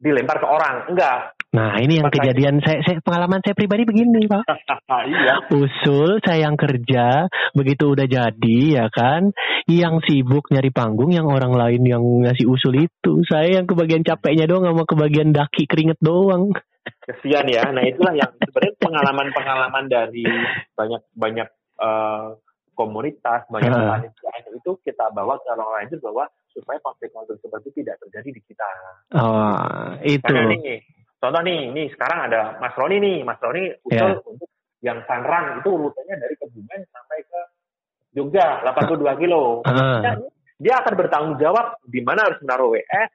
[0.02, 0.90] dilempar ke orang.
[0.90, 1.38] Enggak.
[1.52, 4.44] Nah, ini yang Makanya- kejadian saya, saya pengalaman saya pribadi begini, Pak.
[5.12, 5.36] iya.
[5.52, 9.36] Usul saya yang kerja, begitu udah jadi ya kan,
[9.68, 13.22] yang sibuk nyari panggung yang orang lain yang ngasih usul itu.
[13.28, 16.56] Saya yang kebagian capeknya doang sama kebagian daki keringet doang.
[17.04, 17.68] Kesian ya.
[17.70, 20.24] Nah itulah yang sebenarnya pengalaman-pengalaman dari
[20.74, 21.48] banyak banyak
[21.84, 22.28] eh,
[22.74, 24.00] komunitas, banyak Ah.
[24.00, 28.30] panitia itu kita bawa ke orang lain itu bahwa supaya konflik-konflik seperti itu tidak terjadi
[28.36, 28.70] di kita.
[29.16, 30.24] Oh, itu.
[30.24, 30.80] Karena nih,
[31.18, 34.20] contoh nih, nih sekarang ada Mas Roni nih, Mas Roni usul Ya.
[34.20, 34.50] untuk
[34.82, 37.40] yang Sanran itu rutenya dari Kebumen sampai ke
[38.12, 39.64] Jogja 82 kilo.
[39.64, 40.02] Ah.
[40.04, 40.16] Nah,
[40.60, 43.10] dia akan bertanggung jawab di mana harus menaruh WS,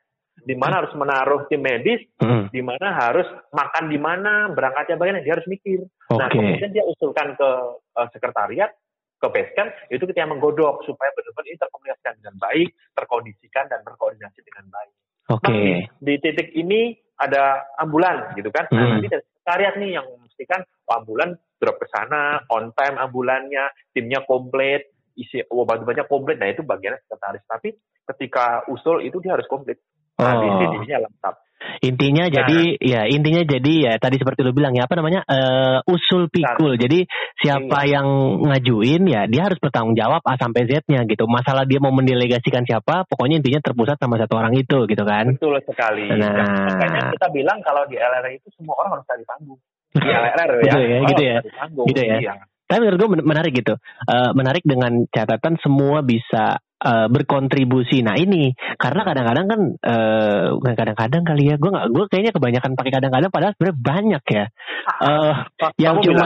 [0.47, 5.25] di mana harus menaruh tim medis, Hmm, di mana harus makan di mana, berangkatnya bagaimana,
[5.25, 5.85] dia harus mikir.
[6.13, 6.39] Nah, Oke.
[6.39, 7.51] kemudian dia usulkan ke
[7.97, 8.71] eh, sekretariat,
[9.17, 14.41] ke basecamp, itu kita yang menggodok supaya benar-benar ini terkomunikasikan dengan baik, terkondisikan dan berkoordinasi
[14.45, 14.93] dengan baik.
[15.33, 15.49] Oke.
[15.51, 18.69] Nah, di, titik ini ada ambulan gitu kan.
[18.71, 18.91] Nah, Hmm.
[19.01, 24.21] nanti dari sekretariat nih yang memastikan oh, ambulan drop ke sana, on time ambulannya, timnya
[24.29, 26.37] komplit, isi obat-obatnya komplit.
[26.37, 27.43] Nah, itu bagian sekretaris.
[27.49, 27.73] Tapi
[28.07, 29.81] ketika usul itu dia harus komplit.
[30.21, 30.85] Nah, di Oh.
[30.85, 31.35] sini lengkap.
[31.81, 32.33] Intinya Nah.
[32.33, 36.77] jadi ya intinya jadi ya tadi seperti lu bilang ya apa namanya eh, usul pikul.
[36.77, 37.05] Jadi
[37.37, 38.01] siapa Iya.
[38.01, 38.07] yang
[38.45, 41.25] ngajuin ya dia harus bertanggung jawab A sampai Z-nya gitu.
[41.27, 45.37] Masalah dia mau mendelegasikan siapa, pokoknya intinya terpusat sama satu orang itu gitu kan.
[45.37, 46.09] Betul sekali.
[46.13, 46.33] Nah.
[46.33, 49.61] Dan makanya kita bilang kalau di LRR itu semua orang harus cari panggung.
[49.97, 50.63] Di LRR ya.
[50.63, 51.37] Gitu ya, gitu ya.
[51.41, 51.87] cari panggung.
[51.89, 52.17] Gitu ya.
[52.21, 52.35] Iya.
[52.67, 53.75] Tapi menurut gue men- menarik gitu.
[54.11, 58.05] Eh, menarik dengan catatan semua bisa uh, berkontribusi.
[58.05, 62.93] Nah ini karena kadang-kadang kan uh, kadang-kadang kali ya gue nggak gue kayaknya kebanyakan pakai
[62.93, 64.45] kadang-kadang padahal sebenarnya banyak ya.
[64.87, 65.35] Uh,
[65.81, 66.25] yang cuma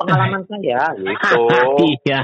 [0.00, 1.40] pengalaman saya gitu.
[1.84, 2.20] iya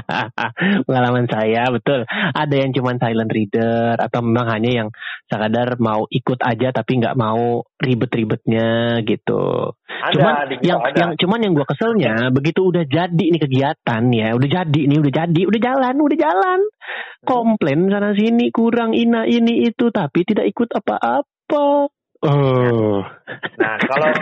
[0.85, 2.05] pengalaman saya betul.
[2.33, 4.87] Ada yang cuma silent reader atau memang hanya yang
[5.29, 9.75] sekadar mau ikut aja tapi nggak mau ribet-ribetnya gitu.
[9.89, 10.97] Ada, cuman yang ada.
[11.01, 15.11] yang cuman yang gue keselnya begitu udah jadi ini kegiatan ya udah jadi ini udah
[15.17, 17.25] jadi udah jalan udah jalan hmm.
[17.25, 21.89] komplain sana sini kurang ina ini itu tapi tidak ikut apa-apa
[22.21, 23.01] oh
[23.57, 24.13] nah kalau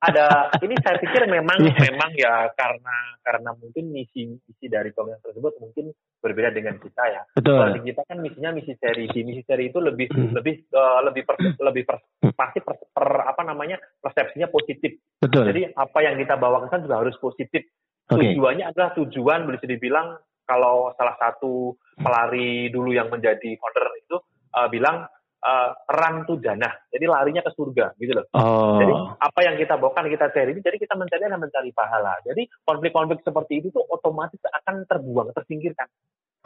[0.00, 1.76] ada ini saya pikir memang yeah.
[1.92, 7.22] memang ya karena karena mungkin misi misi dari komunitas tersebut mungkin berbeda dengan kita ya.
[7.36, 7.56] Betul.
[7.56, 10.32] Kalau di kita kan misinya misi seri, misi seri itu lebih hmm.
[10.36, 12.32] lebih uh, lebih per, lebih per, hmm.
[12.32, 15.00] pasti per, per apa namanya persepsinya positif.
[15.16, 15.48] Betul.
[15.48, 17.64] Jadi apa yang kita bawakan kan juga harus positif.
[18.04, 18.36] Okay.
[18.36, 24.16] Tujuannya adalah tujuan bisa dibilang kalau salah satu pelari dulu yang menjadi founder itu
[24.52, 25.08] uh, bilang
[25.40, 26.68] uh, run to dana.
[26.92, 28.26] Jadi larinya ke surga gitu loh.
[28.36, 28.76] Oh.
[28.76, 32.20] Jadi apa yang kita bawakan kita cari ini jadi kita mencari dan mencari pahala.
[32.26, 35.88] Jadi konflik-konflik seperti itu tuh otomatis akan terbuang, tersingkirkan.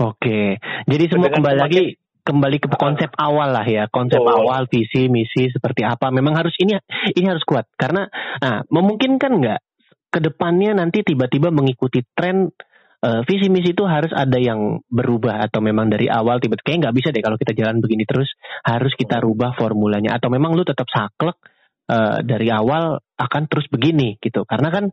[0.04, 0.62] Oke.
[0.86, 1.84] Jadi semua Dengan kembali lagi
[2.24, 4.26] kembali ke konsep uh, awal lah ya konsep oh.
[4.26, 6.08] awal visi misi seperti apa.
[6.08, 6.74] Memang harus ini
[7.12, 7.68] ini harus kuat.
[7.76, 8.08] Karena
[8.40, 9.60] nah memungkinkan nggak
[10.08, 12.48] ke depannya nanti tiba-tiba mengikuti tren
[13.04, 16.96] uh, visi misi itu harus ada yang berubah atau memang dari awal tiba-tiba kayak nggak
[16.96, 18.32] bisa deh kalau kita jalan begini terus
[18.64, 20.16] harus kita rubah formulanya.
[20.16, 21.36] Atau memang lu tetap saklek
[21.92, 24.48] uh, dari awal akan terus begini gitu.
[24.48, 24.88] Karena kan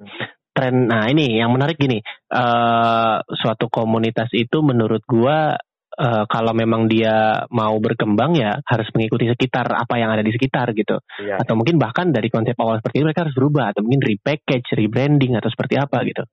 [0.52, 2.04] tren nah ini yang menarik gini
[2.36, 5.56] uh, suatu komunitas itu menurut gua
[5.98, 10.72] uh, kalau memang dia mau berkembang ya harus mengikuti sekitar apa yang ada di sekitar
[10.72, 11.02] gitu.
[11.20, 11.42] Iya.
[11.42, 15.36] Atau mungkin bahkan dari konsep awal seperti itu mereka harus berubah atau mungkin repackage, rebranding
[15.36, 16.24] atau seperti apa gitu.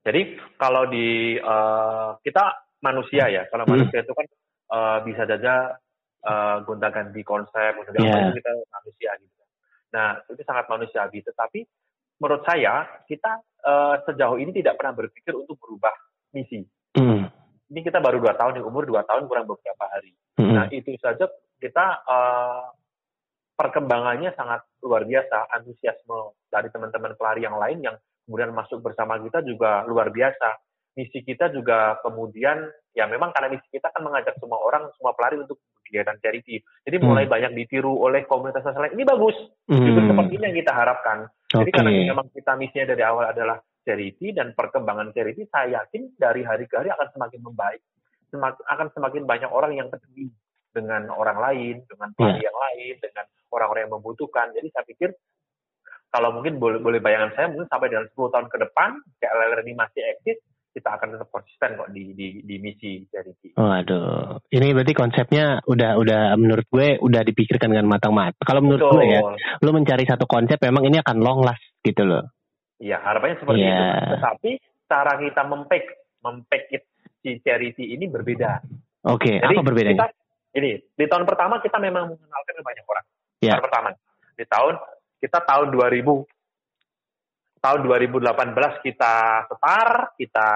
[0.00, 0.20] Jadi
[0.56, 2.44] kalau di uh, kita
[2.80, 3.72] manusia ya, kalau hmm.
[3.76, 4.26] manusia itu kan
[4.72, 5.76] uh, bisa saja
[6.24, 8.32] uh, gonta-ganti konsep, gonta yeah.
[8.32, 9.42] kita manusia gitu.
[9.92, 11.20] Nah itu sangat manusiawi.
[11.20, 11.60] Tetapi
[12.16, 15.92] menurut saya kita uh, sejauh ini tidak pernah berpikir untuk berubah
[16.32, 16.64] misi.
[16.96, 17.28] Hmm.
[17.70, 20.10] Ini kita baru dua tahun, umur dua tahun kurang beberapa hari.
[20.36, 20.58] Hmm.
[20.58, 21.30] Nah itu saja
[21.62, 22.74] kita uh,
[23.54, 29.46] perkembangannya sangat luar biasa, antusiasme dari teman-teman pelari yang lain yang kemudian masuk bersama kita
[29.46, 30.58] juga luar biasa.
[30.98, 35.38] Misi kita juga kemudian ya memang karena misi kita kan mengajak semua orang, semua pelari
[35.38, 36.58] untuk kegiatan charity.
[36.82, 37.06] Jadi hmm.
[37.06, 38.98] mulai banyak ditiru oleh komunitas lain.
[38.98, 39.38] Ini bagus.
[39.70, 39.86] Hmm.
[39.86, 41.18] Juga seperti ini yang kita harapkan.
[41.50, 46.44] Jadi karena memang kita misinya dari awal adalah charity dan perkembangan charity, saya yakin dari
[46.44, 47.82] hari ke hari akan semakin membaik.
[48.30, 50.30] Semakin, akan semakin banyak orang yang peduli
[50.70, 52.46] dengan orang lain, dengan pelari yeah.
[52.46, 54.46] yang lain, dengan orang-orang yang membutuhkan.
[54.54, 55.10] Jadi saya pikir
[56.10, 58.90] kalau mungkin boleh, boleh bayangan saya mungkin sampai dengan 10 tahun ke depan
[59.22, 60.38] KLR ini masih eksis
[60.70, 63.58] kita akan tetap konsisten kok di di, di misi charity.
[63.58, 68.38] Waduh, ini berarti konsepnya udah udah menurut gue udah dipikirkan dengan matang-matang.
[68.38, 68.94] Kalau menurut Betul.
[68.94, 69.20] gue ya,
[69.66, 72.30] lu mencari satu konsep memang ini akan long last gitu loh.
[72.80, 73.76] Iya, harapannya seperti yeah.
[73.76, 74.04] itu.
[74.16, 74.50] Tetapi
[74.88, 75.84] cara kita mempek
[76.24, 76.62] mempek
[77.20, 78.64] si charity ini berbeda.
[79.08, 80.08] Oke, okay, apa berbedanya?
[80.08, 80.08] Kita,
[80.56, 83.04] ini di tahun pertama kita memang mengenalkan banyak orang.
[83.44, 83.56] Yeah.
[83.56, 83.88] Tahun pertama.
[84.36, 84.74] Di tahun
[85.20, 89.14] kita tahun 2000 tahun 2018 kita
[89.52, 90.48] setar, kita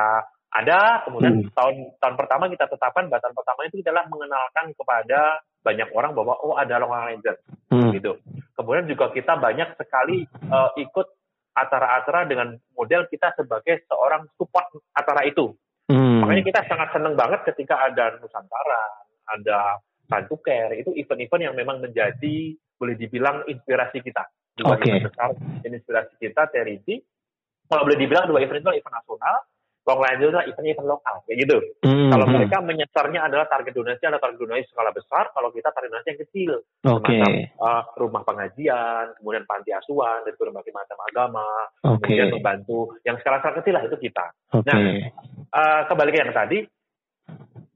[0.54, 1.52] ada, kemudian hmm.
[1.52, 5.20] tahun tahun pertama kita tetapkan batasan pertama itu adalah mengenalkan kepada
[5.60, 7.36] banyak orang bahwa oh ada Long Ranger
[7.74, 7.90] hmm.
[7.98, 8.16] gitu.
[8.54, 11.06] Kemudian juga kita banyak sekali uh, ikut
[11.54, 15.54] acara-acara dengan model kita sebagai seorang support acara itu.
[15.88, 16.24] Hmm.
[16.24, 18.84] Makanya kita sangat senang banget ketika ada Nusantara,
[19.30, 19.78] ada
[20.10, 24.98] Santuker, itu event-event yang memang menjadi boleh dibilang inspirasi kita dua okay.
[24.98, 25.28] event besar
[25.66, 27.02] inspirasi kita charity
[27.66, 29.36] kalau boleh dibilang dua event itu event nasional
[29.84, 31.56] Long lain itu adalah event-event lokal kayak gitu.
[31.84, 32.34] Mm, kalau hmm.
[32.40, 36.20] mereka menyasarnya adalah target donasi adalah target donasi skala besar, kalau kita target donasi yang
[36.24, 36.52] kecil,
[36.88, 37.20] okay.
[37.20, 41.48] macam uh, rumah pengajian, kemudian panti asuhan dari berbagai macam agama,
[41.84, 42.00] okay.
[42.00, 44.26] kemudian membantu yang skala-skala kecil lah itu kita.
[44.56, 44.72] Okay.
[44.72, 44.80] Nah,
[45.52, 46.58] uh, kembali ke yang tadi,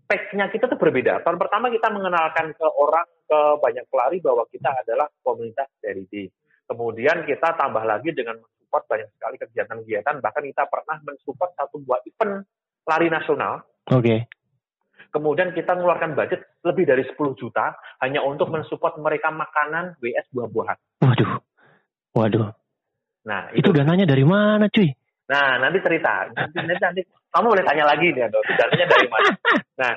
[0.09, 1.21] pack-nya kita tuh berbeda.
[1.21, 6.33] Tahun pertama kita mengenalkan ke orang ke banyak pelari bahwa kita adalah komunitas charity.
[6.65, 12.05] Kemudian kita tambah lagi dengan mensupport banyak sekali kegiatan-kegiatan, bahkan kita pernah mensupport satu buah
[12.05, 12.45] event
[12.85, 13.65] lari nasional.
[13.89, 14.05] Oke.
[14.05, 14.19] Okay.
[15.09, 17.73] Kemudian kita mengeluarkan budget lebih dari 10 juta
[18.05, 20.77] hanya untuk mensupport mereka makanan WS buah-buahan.
[21.01, 21.33] Waduh.
[22.13, 22.53] Waduh.
[23.25, 24.93] Nah, itu, itu dananya dari mana, cuy?
[25.33, 26.29] Nah, nanti cerita.
[26.29, 27.03] Nanti, nanti, nanti
[27.33, 28.37] kamu boleh tanya lagi nih, Ado.
[28.45, 29.29] Dananya dari mana?
[29.81, 29.93] Nah,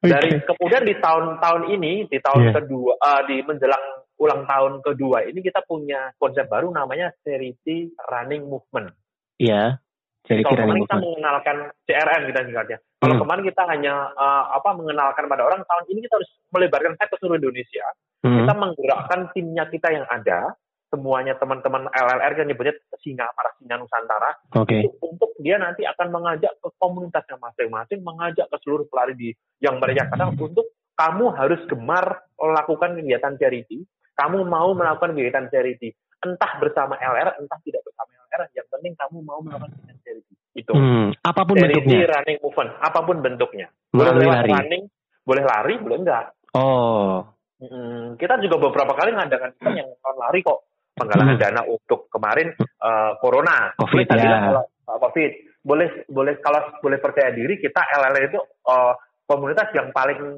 [0.00, 2.54] dari kemudian di tahun-tahun ini, di tahun yeah.
[2.56, 8.48] kedua, uh, di menjelang ulang tahun kedua ini kita punya konsep baru namanya Charity Running
[8.48, 8.92] Movement.
[9.36, 9.80] Iya.
[10.26, 12.78] Jadi Kalau kemarin kita mengenalkan CRM kita singkatnya.
[12.98, 13.22] Kalau Hmm.
[13.22, 17.16] kemarin kita hanya uh, apa mengenalkan pada orang, tahun ini kita harus melebarkan sayap ke
[17.22, 17.86] seluruh Indonesia.
[18.26, 18.42] Hmm.
[18.42, 20.58] Kita menggerakkan timnya kita yang ada,
[20.90, 24.82] semuanya teman-teman LLR kan nyebutnya singa para singa Nusantara Oke.
[24.82, 29.28] untuk, untuk dia nanti akan mengajak ke komunitasnya masing-masing, mengajak ke seluruh pelari di
[29.62, 33.84] yang mereka kadang untuk kamu harus gemar melakukan kegiatan charity,
[34.16, 39.16] kamu mau melakukan kegiatan charity, entah bersama LR, entah tidak bersama LR, yang penting kamu
[39.22, 40.34] mau melakukan kegiatan charity.
[40.56, 40.72] Itu.
[40.72, 41.12] Hmm.
[41.20, 42.08] Apa pun Charity bentuknya.
[42.16, 43.66] running movement, apa pun bentuknya.
[43.92, 44.52] Boleh lewat lari.
[44.56, 44.82] running,
[45.22, 46.24] boleh lari, boleh enggak.
[46.56, 47.20] Oh.
[47.56, 51.44] Mm, kita juga beberapa kali ngadakan yang non lari kok penggalangan Hmm.
[51.44, 54.24] dana untuk kemarin eh, corona Covid, Kita ya.
[54.24, 58.92] bilang kalau eh, covid boleh boleh kalau boleh percaya diri kita LLR itu eh,
[59.24, 60.36] komunitas yang paling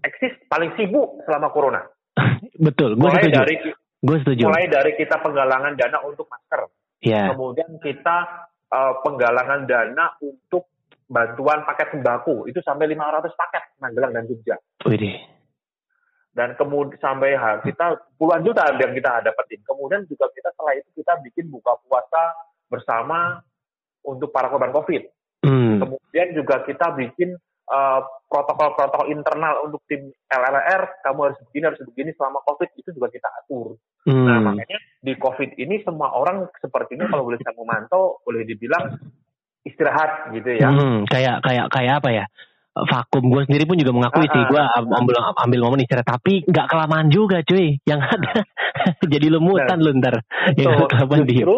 [0.00, 1.80] eksis paling sibuk selama corona
[2.66, 2.96] Betul.
[2.96, 3.36] Gue setuju.
[3.36, 3.54] dari
[3.96, 4.42] Gue setuju.
[4.46, 7.28] mulai dari kita penggalangan dana untuk masker Ya.
[7.30, 8.16] kemudian kita
[8.66, 10.72] eh, penggalangan dana untuk
[11.06, 15.14] bantuan paket sembako itu sampai 500 paket Magelang dan Jogja Widih.
[16.32, 19.60] dan kemudian sampai kita puluhan juta yang kita dapetin.
[19.62, 23.40] Kemudian juga kita setelah itu kita bikin buka puasa bersama
[24.02, 25.02] untuk para korban COVID.
[25.46, 25.78] Hmm.
[25.80, 32.10] Kemudian juga kita bikin eh, protokol-protokol internal untuk tim LLR, kamu harus begini, harus begini
[32.14, 33.74] selama COVID itu juga kita atur.
[34.06, 34.54] Nah, Hmm.
[34.54, 38.94] makanya di COVID ini semua orang sepertinya kalau boleh saya memantau, boleh dibilang
[39.62, 40.70] istirahat gitu ya.
[40.70, 42.24] Hmm, kayak kayak kayak apa ya?
[42.76, 45.00] Vakum gue sendiri pun juga mengakui Ah, sih ah, gue ah.
[45.00, 48.44] ambil ambil momen istirahat tapi nggak kelamaan juga cuy yang ada
[49.00, 50.20] jadi lumutan lu ntar
[50.54, 50.84] ya Betul.
[50.92, 51.48] kelamaan diem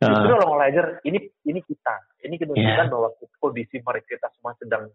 [0.00, 0.40] Justru, Ah.
[0.40, 1.94] long rider ini ini kita,
[2.24, 2.88] ini menunjukkan Yeah.
[2.88, 4.88] bahwa kondisi mereka kita semua sedang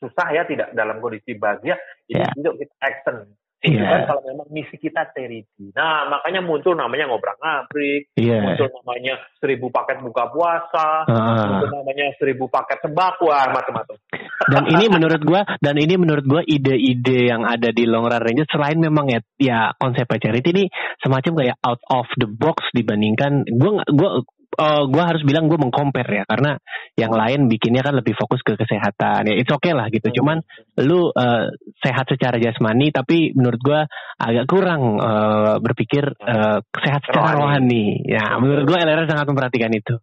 [0.00, 1.76] susah ya, tidak dalam kondisi bahagia.
[2.08, 2.32] Ini Yeah.
[2.42, 3.16] yuk kita action.
[3.60, 3.76] Iya.
[3.76, 5.68] Tunjukkan kalau memang misi kita charity.
[5.76, 11.60] Nah, makanya muncul namanya ngobrak ngabrik, iya muncul namanya seribu paket buka puasa, Ah.
[11.60, 14.00] muncul namanya seribu paket sembako, ah, macam-macam.
[14.48, 18.48] dan ini menurut gua dan ini menurut gua ide-ide yang ada di Long Run Rangers
[18.48, 20.64] selain memang ya ya konsep charity ini
[21.04, 24.24] semacam kayak out of the box dibandingkan gua gua
[24.56, 26.58] eh, gua harus bilang gua mengcompare ya karena
[26.98, 29.30] yang lain bikinnya kan lebih fokus ke kesehatan.
[29.30, 30.10] Ya it's okay lah gitu.
[30.10, 30.42] Cuman
[30.82, 31.46] lu eh,
[31.82, 33.80] sehat secara jasmani tapi menurut gua
[34.18, 38.02] agak kurang eh, berpikir eh, sehat secara rohani.
[38.06, 39.94] ya menurut gua LRR sangat memperhatikan itu.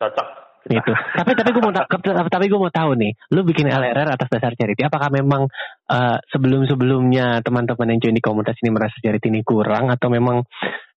[0.00, 0.44] Cocok.
[0.64, 1.76] itu tapi tapi gue mau
[2.24, 5.44] tapi gue mau tahu nih lu bikin LRR atas dasar charity apakah memang
[5.92, 10.40] eh, sebelum sebelumnya teman-teman yang join di komunitas ini merasa charity ini kurang atau memang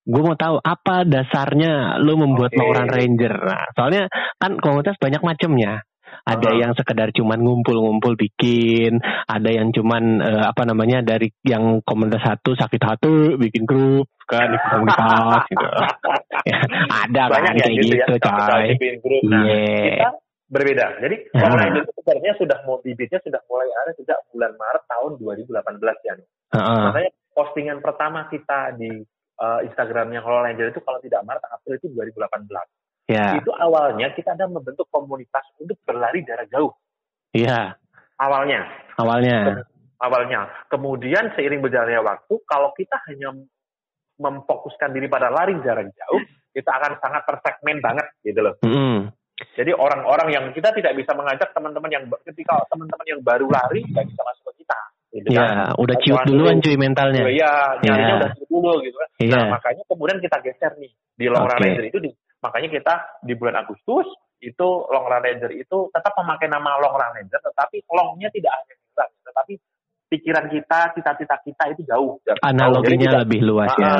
[0.07, 2.55] gue mau tahu apa dasarnya lu membuat.
[2.55, 4.07] Long Run Ranger nah soalnya
[4.39, 5.83] kan komunitas banyak macamnya
[6.23, 6.55] ada Ah.
[6.55, 12.51] yang sekedar cuman ngumpul-ngumpul bikin ada yang cuman eh, apa namanya dari yang komunitas satu
[12.51, 15.67] sakit hati bikin grup kan di komunitas gitu
[16.47, 16.63] Ya,
[17.03, 18.67] ada banyak kan ya kayak gitu, gitu, ya coy
[19.03, 19.91] group nah Iya.
[19.99, 20.09] kita
[20.47, 21.43] berbeda jadi Ah.
[21.45, 26.13] online itu sebenarnya sudah mau bibitnya sudah mulai ada sejak bulan Maret tahun 2018 ya
[26.55, 26.81] Heeh.
[26.87, 29.03] makanya postingan pertama kita di
[29.39, 30.19] uh, Instagramnya.
[30.21, 32.49] Kalau Ranger itu kalau tidak Maret April itu 2018
[33.07, 36.75] Ya, itu awalnya kita ada membentuk komunitas untuk berlari jarak jauh.
[37.31, 37.79] Iya.
[38.19, 38.67] awalnya.
[38.99, 39.63] Awalnya.
[40.03, 40.51] awalnya.
[40.67, 43.31] Kemudian seiring berjalannya waktu kalau kita hanya
[44.19, 46.19] memfokuskan diri pada lari jarak jauh
[46.51, 48.57] kita akan sangat tersegmen banget gitu loh.
[48.65, 49.13] Mm-mm.
[49.53, 54.09] Jadi orang-orang yang kita tidak bisa mengajak teman-teman yang ketika teman-teman yang baru lari nggak
[54.09, 54.46] bisa masuk
[55.07, 55.47] Gitu kan.
[55.47, 55.47] Ya,
[55.79, 56.65] udah ciut duluan dulu.
[56.67, 57.23] cuy mentalnya.
[57.25, 58.19] Iya, nyarinya Iya.
[58.19, 59.09] udah ciut dulu gitu kan.
[59.23, 59.31] Iya.
[59.33, 61.53] Nah, makanya kemudian kita geser nih di Long Oke.
[61.55, 62.93] Ranger itu di, makanya kita
[63.23, 68.51] di bulan Agustus itu Long Ranger itu tetap memakai nama Long Ranger tetapi longnya tidak
[68.53, 69.53] hanya kita, tetapi
[70.07, 72.19] pikiran kita, cita-cita kita itu jauh.
[72.23, 73.91] Jadi Analoginya tidak- lebih luas ya.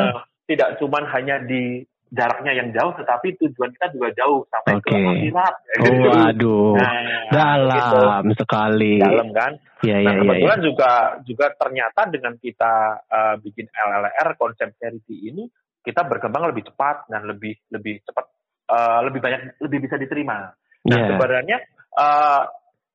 [0.48, 4.88] Tidak cuman hanya di jaraknya yang jauh tetapi tujuan kita juga jauh sampai Oke.
[4.88, 5.56] ke akhirat.
[5.84, 6.72] Oh, aduh.
[6.80, 6.94] Nah,
[7.32, 8.96] Dalam sekali.
[8.98, 9.06] gitu.
[9.08, 9.52] dalam kan.
[9.84, 10.22] Iya, Nah iya.
[10.24, 10.92] kebetulan juga
[11.28, 12.74] juga ternyata dengan kita
[13.06, 15.44] eh, bikin LLR konsep charity ini
[15.84, 18.26] kita berkembang lebih cepat dan lebih lebih cepat
[18.72, 20.48] eh, lebih banyak lebih bisa diterima.
[20.88, 21.08] Nah Iya.
[21.14, 21.58] sebenarnya
[21.94, 22.44] eh,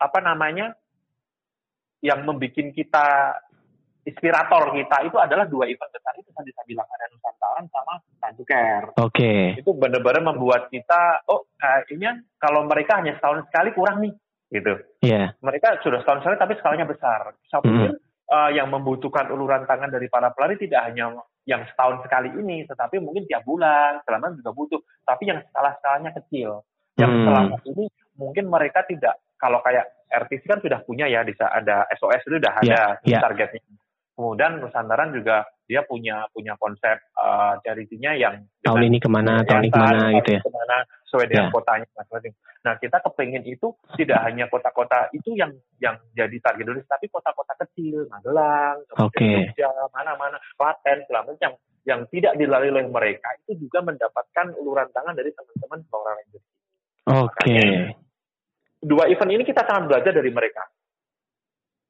[0.02, 0.72] apa namanya
[2.02, 3.06] yang membuat kita
[4.02, 7.94] inspirator kita itu adalah dua event besar itu tadi saya bilang ada Nusantara sama
[8.42, 9.32] Care Oke.
[9.58, 14.12] itu benar-benar membuat kita oh kayaknya kalau mereka hanya setahun sekali kurang nih
[14.50, 15.32] gitu Iya.
[15.40, 17.90] mereka sudah setahun sekali tapi skalanya besar saya pikir
[18.28, 21.14] eh, yang membutuhkan uluran tangan dari para pelari tidak hanya
[21.46, 26.62] yang setahun sekali ini tetapi mungkin tiap bulan selama juga butuh tapi yang skala-skalanya kecil
[26.98, 27.24] yang Hmm.
[27.24, 27.84] selama ini
[28.14, 32.52] mungkin mereka tidak kalau kayak RTC kan sudah punya ya bisa ada SOS itu sudah
[32.60, 33.20] ada Ya, ya.
[33.24, 33.58] targetnya
[34.12, 39.66] kemudian Nusantara juga dia punya punya konsep uh, charity-nya yang tahun ini ke mana, tahun
[39.66, 40.40] ini ke mana gitu ya.
[40.44, 40.76] Ke mana
[41.08, 41.52] sesuai dengan Ya.
[41.52, 42.34] kotanya masing-masing.
[42.62, 43.66] Nah, kita kepengen itu
[44.00, 49.52] tidak hanya kota-kota itu yang yang jadi target Indonesia, tapi kota-kota kecil, Magelang, Oke.
[49.52, 54.86] Jogja, mana-mana, Klaten, segala macam yang yang tidak dilalui oleh mereka itu juga mendapatkan uluran
[54.94, 56.46] tangan dari teman-teman Rangers.
[57.10, 57.58] Oke.
[58.82, 60.62] Dua event ini kita sangat belajar dari mereka.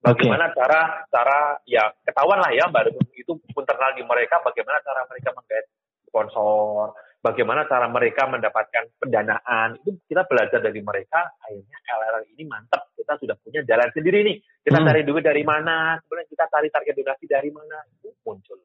[0.02, 5.30] Bagaimana cara cara ya ketahuan lah ya baru itu internal di mereka bagaimana cara mereka
[5.30, 5.66] menggait
[6.10, 6.90] sponsor,
[7.22, 13.14] bagaimana cara mereka mendapatkan pendanaan itu kita belajar dari mereka akhirnya LRR ini mantap kita
[13.22, 14.36] sudah punya jalan sendiri nih
[14.66, 14.86] kita Hmm.
[14.90, 18.58] cari duit dari mana kemudian kita cari target donasi dari mana itu muncul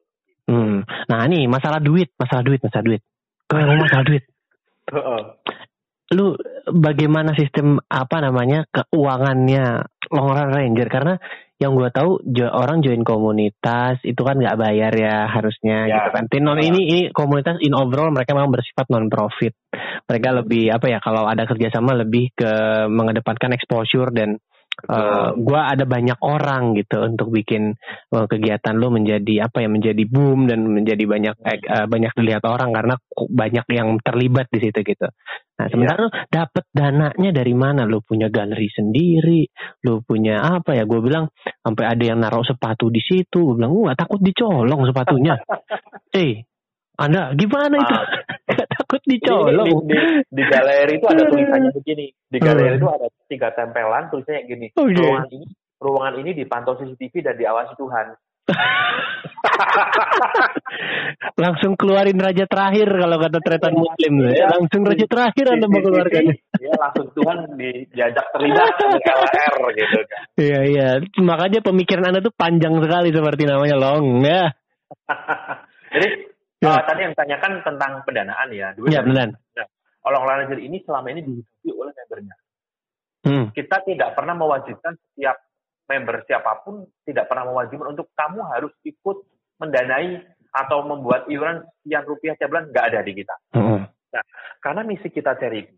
[0.48, 0.80] Hmm.
[1.12, 3.04] Nah ini masalah duit, masalah duit, masalah duit.
[3.52, 4.24] Kalau ngomong masalah duit,
[6.08, 6.32] lu
[6.64, 11.14] bagaimana sistem apa namanya keuangannya Longroran Ranger karena
[11.58, 15.94] yang gua tahu jo- orang join komunitas itu kan nggak bayar ya harusnya Ya.
[16.00, 16.24] gitu kan.
[16.40, 16.70] Non- Ya.
[16.70, 19.52] ini ini komunitas in overall mereka memang bersifat non profit.
[20.06, 22.52] Mereka lebih apa ya kalau ada kerjasama lebih ke
[22.88, 24.38] mengedepankan exposure dan
[24.86, 27.74] eh, gua ada banyak orang gitu untuk bikin
[28.14, 32.70] eh, kegiatan lu menjadi apa ya menjadi boom dan menjadi banyak eh, banyak dilihat orang
[32.70, 32.94] karena
[33.26, 35.08] banyak yang terlibat di situ gitu.
[35.58, 37.82] Nah, sementara lu dapet dananya dari mana?
[37.82, 39.42] Lu punya galeri sendiri,
[39.82, 40.86] lu punya apa ya?
[40.86, 43.42] Gue bilang sampai ada yang naruh sepatu di situ.
[43.42, 45.34] Gue bilang, "Gua nggak takut dicolong sepatunya."
[46.14, 46.46] eh,
[46.94, 47.96] Anda gimana itu?
[48.76, 49.68] Takut Di, di, dicolong.
[49.84, 49.96] di, di,
[50.32, 52.06] di galeri itu ada tulisannya begini.
[52.28, 52.80] Di galeri Hmm.
[52.80, 54.66] itu ada tiga tempelan tulisannya gini.
[54.74, 54.96] Oke.
[54.96, 55.46] Ruangan ini
[55.78, 58.06] ruangan ini dipantau CCTV dan diawasi Tuhan.
[61.38, 64.12] Langsung keluarin raja terakhir kalau kata tretan muslim.
[64.26, 64.30] ya.
[64.34, 64.46] Iya.
[64.58, 66.24] Langsung raja terakhir Anda mau keluarkan.
[66.58, 70.22] Ya langsung Tuhan di, diajak terlibat dengan LR gitu kan.
[70.34, 70.88] Iya, iya.
[71.22, 74.18] Makanya pemikiran Anda tuh panjang sekali seperti namanya long.
[74.26, 74.50] Ya.
[75.94, 76.08] Jadi
[76.58, 76.74] Ya.
[76.74, 78.74] eh, tadi yang tanyakan tentang pendanaan ya.
[78.74, 79.30] Duit Ya, benar.
[80.02, 82.34] Orang Manager ini selama ini dihidupi oleh membernya.
[83.26, 83.44] Hmm.
[83.52, 85.36] Kita tidak pernah mewajibkan setiap
[85.86, 89.26] member siapa pun tidak pernah mewajibkan untuk kamu harus ikut
[89.58, 93.34] mendanai atau membuat iuran sekian rupiah tiap bulan nggak ada di kita.
[93.52, 93.84] Hmm.
[94.58, 95.76] Karena misi kita charity.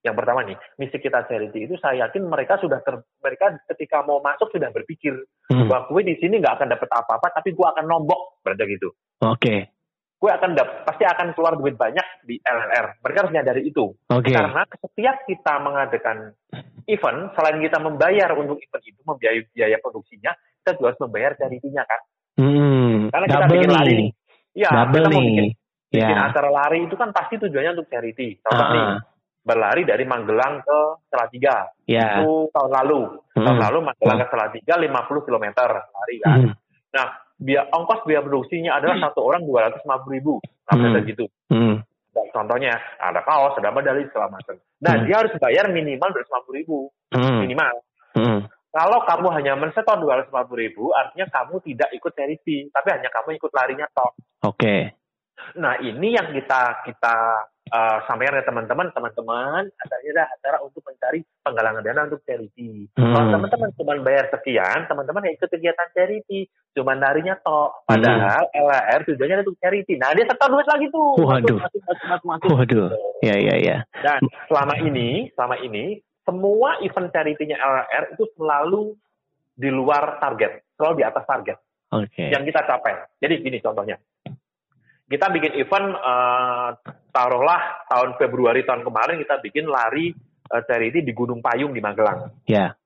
[0.00, 4.20] Yang pertama nih, misi kita charity itu saya yakin mereka sudah ter, mereka ketika mau
[4.20, 5.12] masuk sudah berpikir
[5.50, 5.66] Hmm.
[5.66, 8.94] bahwa gue di sini nggak akan dapat apa-apa, tapi gue akan nombok, berarti gitu.
[9.24, 9.79] Oke.
[10.20, 13.00] Gue akan dap, pasti akan keluar duit banyak di LLR.
[13.00, 13.88] Mereka harus nyadari itu.
[13.88, 14.28] Oke.
[14.28, 16.36] Karena setiap kita mengadakan
[16.84, 21.82] event, selain kita membayar untuk event itu, membiayai biaya produksinya, kita juga harus membayar charity-nya
[21.88, 22.00] kan.
[22.36, 23.08] Hmm.
[23.08, 24.10] Karena kita bikin lari nih.
[24.50, 25.52] Iya, kita mau bikin, nih.
[25.88, 26.22] bikin Ya.
[26.28, 28.28] acara lari itu kan pasti tujuannya untuk charity.
[28.44, 28.98] Contoh Ah, nih, ah.
[29.40, 30.78] berlari dari Magelang ke
[31.08, 31.64] Salatiga.
[31.88, 32.20] Ya.
[32.20, 33.00] Itu tahun lalu.
[33.32, 33.64] Tahun Hmm.
[33.64, 36.38] lalu Magelang ke Salatiga 50 km lari kan.
[36.44, 36.52] Hmm.
[36.92, 37.06] Nah,
[37.40, 40.34] biaya ongkos biaya produksinya adalah satu orang 250 ribu.
[40.68, 41.02] Nah, Hmm.
[41.08, 41.24] gitu.
[41.48, 41.80] Hmm.
[42.30, 44.54] Contohnya, ada kaos, ada medali, segala macam.
[44.84, 45.04] Nah, Hmm.
[45.08, 46.78] dia harus bayar minimal 250 ribu.
[47.10, 47.42] Hmm.
[47.42, 47.74] Minimal.
[48.14, 48.40] Hmm.
[48.70, 52.70] Kalau kamu hanya mensetor 250 ribu, artinya kamu tidak ikut charity.
[52.70, 54.14] Tapi hanya kamu ikut larinya tok.
[54.46, 54.94] Oke.
[55.58, 57.16] Nah, ini yang kita kita
[57.70, 62.86] uh, sampaikan ke teman-teman, teman-teman, adanya ada acara untuk mencari penggalangan dana untuk charity.
[62.98, 63.14] Hmm.
[63.14, 66.40] Kalau teman-teman cuma bayar sekian, teman-teman ya ikut kegiatan charity,
[66.74, 67.86] cuma larinya tok.
[67.86, 69.94] Padahal LHR tujuannya untuk charity.
[69.96, 71.10] Nah, dia setor duit lagi tuh.
[71.18, 71.26] Hmm.
[71.26, 71.58] Waduh.
[71.58, 72.48] Masuk, masuk, masuk, masuk, masuk.
[72.54, 72.88] Waduh.
[73.22, 73.76] Ya, ya, ya.
[74.00, 78.94] Dan selama ini, selama ini, semua event charity-nya LHR itu selalu
[79.60, 81.58] di luar target, selalu di atas target
[81.92, 82.32] Oke.
[82.32, 82.96] yang kita capai.
[83.20, 83.98] Jadi gini contohnya.
[85.10, 86.68] Kita bikin event eh,
[87.10, 90.14] taruhlah tahun Februari tahun kemarin kita bikin lari
[90.46, 92.46] eh, charity di Gunung Payung di Magelang.
[92.46, 92.78] Ya.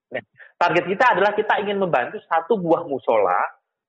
[0.56, 3.36] Target kita adalah kita ingin membantu satu buah musola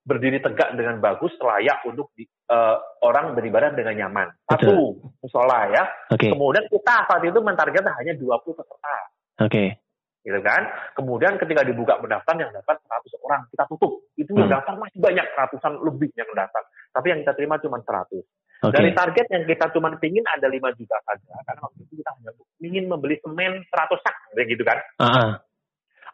[0.05, 4.27] berdiri tegak dengan bagus layak untuk di- eh, orang beribadah dengan nyaman.
[4.51, 5.83] Satu musola ya.
[6.11, 6.27] Oke.
[6.27, 8.95] Kemudian kita saat itu mentargetkan hanya 20 peserta
[9.39, 9.84] Oke.
[10.25, 10.65] Gitu kan.
[10.97, 14.01] Kemudian ketika dibuka pendaftaran yang dapat 100 orang, kita tutup.
[14.17, 14.55] Itu yang Hmm.
[14.57, 16.63] daftar masih banyak, ratusan lebih yang daftar.
[16.91, 18.25] Tapi yang kita terima cuma 100.
[18.65, 18.73] Oke.
[18.73, 21.37] Dari target yang kita cuma pingin ada 5 juta saja.
[21.45, 22.31] Karena waktu itu kita hanya
[22.65, 24.77] ingin membeli semen 100 sak, kayak gitu kan.
[24.97, 25.31] Ah, ah.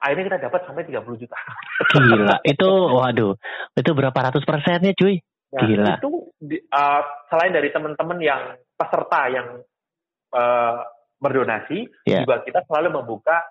[0.02, 1.38] Akhirnya kita dapat sampai 30 juta.
[1.94, 2.36] Gila.
[2.52, 3.38] Itu waduh.
[3.78, 5.22] Itu berapa ratus persennya, cuy?
[5.54, 5.94] Nah, Gila.
[6.00, 6.10] itu
[6.74, 8.42] uh, selain dari teman-teman yang
[8.74, 9.62] peserta yang
[10.34, 10.76] uh,
[11.22, 12.26] berdonasi, Ya.
[12.26, 13.46] juga kita selalu membuka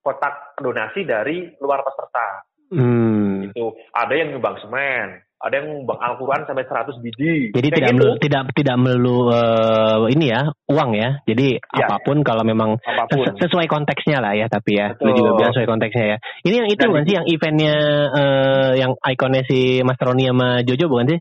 [0.00, 2.26] kotak donasi dari luar peserta.
[2.70, 3.50] Hmm.
[3.50, 7.50] Itu ada yang nyumbang semen, ada yang nyumbang Al-Quran sampai 100 biji.
[7.50, 7.98] Jadi Kayak tidak gitu.
[7.98, 10.40] melulu, tidak tidak melulu eh, ini ya
[10.70, 11.10] uang ya.
[11.26, 11.84] Jadi Ya.
[11.84, 13.26] apa pun kalau memang apa pun.
[13.26, 14.94] ses- sesuai konteksnya lah ya tapi ya.
[14.96, 15.18] Lu Betul.
[15.18, 16.16] juga bilang sesuai konteksnya ya.
[16.46, 17.74] Ini yang itu Dan bukan sih yang eventnya
[18.14, 21.20] eh, yang ikonnya si Mas Roni sama Jojo bukan sih?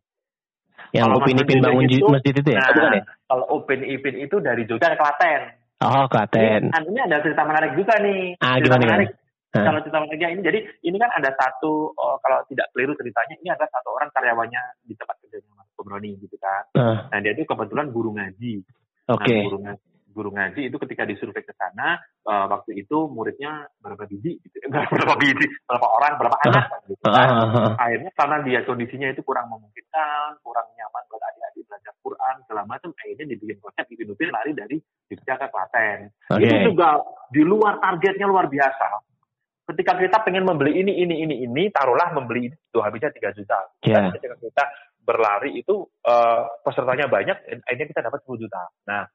[0.90, 2.58] Yang Kalau Upin Mas Ipin bangun itu- masjid itu ya?
[2.58, 3.04] Nah, Oh, bukan ya?
[3.26, 5.42] kalau Upin Ipin itu dari Jogja ke Klaten.
[5.80, 6.62] Oh, Klaten.
[6.68, 8.36] Ini, ini ada cerita menarik juga nih.
[8.44, 9.10] Ah, cerita gimana, menarik.
[9.50, 9.64] Hah?
[9.66, 13.50] Kalau cerita menariknya ini, jadi ini kan ada satu, oh, kalau tidak keliru ceritanya, ini
[13.50, 16.64] ada satu orang karyawannya di tempat kerjanya Mas Kobroni gitu kan.
[16.76, 18.62] Ah, Nah dia itu kebetulan guru ngaji.
[19.10, 19.34] Oke.
[19.34, 24.04] Nah, guru ngaji, guru ngaji itu ketika disurvei ke sana, eh, waktu itu muridnya berapa
[24.06, 24.56] biji gitu,
[24.94, 27.28] berapa biji, berapa orang, berapa anak gitu Ah, kan.
[27.32, 27.72] ah, ah.
[27.80, 31.49] Akhirnya karena dia kondisinya itu kurang memungkinkan, kurang nyaman buat belajar
[32.00, 34.78] Quran segala macam, akhirnya dibikin konsep Ibn Upin lari dari
[35.12, 36.00] Jogja ke Klaten.
[36.34, 36.44] Oke.
[36.44, 38.88] Itu juga di luar targetnya luar biasa.
[39.70, 43.60] Ketika kita pengen membeli ini, ini, ini, ini, taruhlah membeli itu habisnya 3 juta.
[43.86, 44.64] Dan ketika kita
[45.06, 48.62] berlari itu eh, pesertanya banyak, akhirnya kita dapat 10 juta.
[48.90, 49.06] Nah,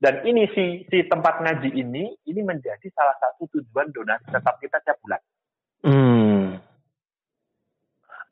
[0.00, 4.80] dan ini si si tempat ngaji ini, ini menjadi salah satu tujuan donasi tetap kita
[4.80, 5.20] tiap bulan.
[5.84, 6.56] Hmm.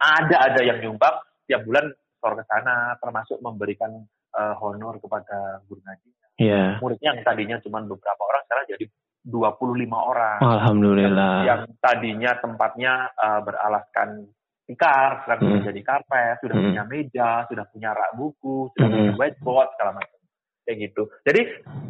[0.00, 3.90] Ada ada yang nyumbang tiap bulan store ke sana, termasuk memberikan
[4.34, 6.10] eh, honor kepada guru ngaji.
[6.38, 6.78] Ya.
[6.78, 8.84] Muridnya yang tadinya cuma beberapa orang, sekarang jadi
[9.26, 10.38] 25 orang.
[10.38, 11.34] Alhamdulillah.
[11.44, 14.30] yang tadinya tempatnya uh, beralaskan
[14.64, 15.50] tikar, sekarang Hmm.
[15.58, 16.66] sudah jadi karpet, sudah Hmm.
[16.70, 18.94] punya meja, sudah punya rak buku, sudah Hmm.
[18.94, 20.18] punya whiteboard, segala macam.
[20.62, 21.02] Kayak gitu.
[21.24, 21.40] Jadi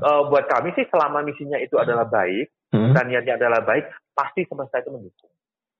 [0.00, 2.94] uh, buat kami sih selama misinya itu adalah baik, Hmm.
[2.94, 5.32] dan niatnya adalah baik, pasti semesta itu mendukung.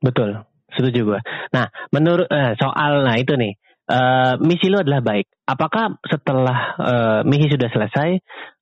[0.03, 0.31] Betul,
[0.75, 1.21] setuju gue.
[1.55, 3.55] Nah, menurut eh, soal nah itu nih,
[3.89, 5.27] eh, misi lu adalah baik.
[5.49, 8.09] Apakah setelah eh, misi sudah selesai,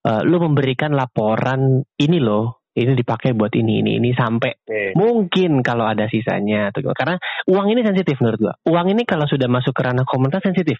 [0.07, 4.93] eh, lu memberikan laporan ini loh, ini dipakai buat ini ini ini sampai Oke.
[4.95, 6.97] mungkin kalau ada sisanya atau gimana?
[6.97, 7.17] Karena
[7.49, 8.55] uang ini sensitif menurut gua.
[8.69, 10.77] Uang ini kalau sudah masuk ke ranah komunitas sensitif.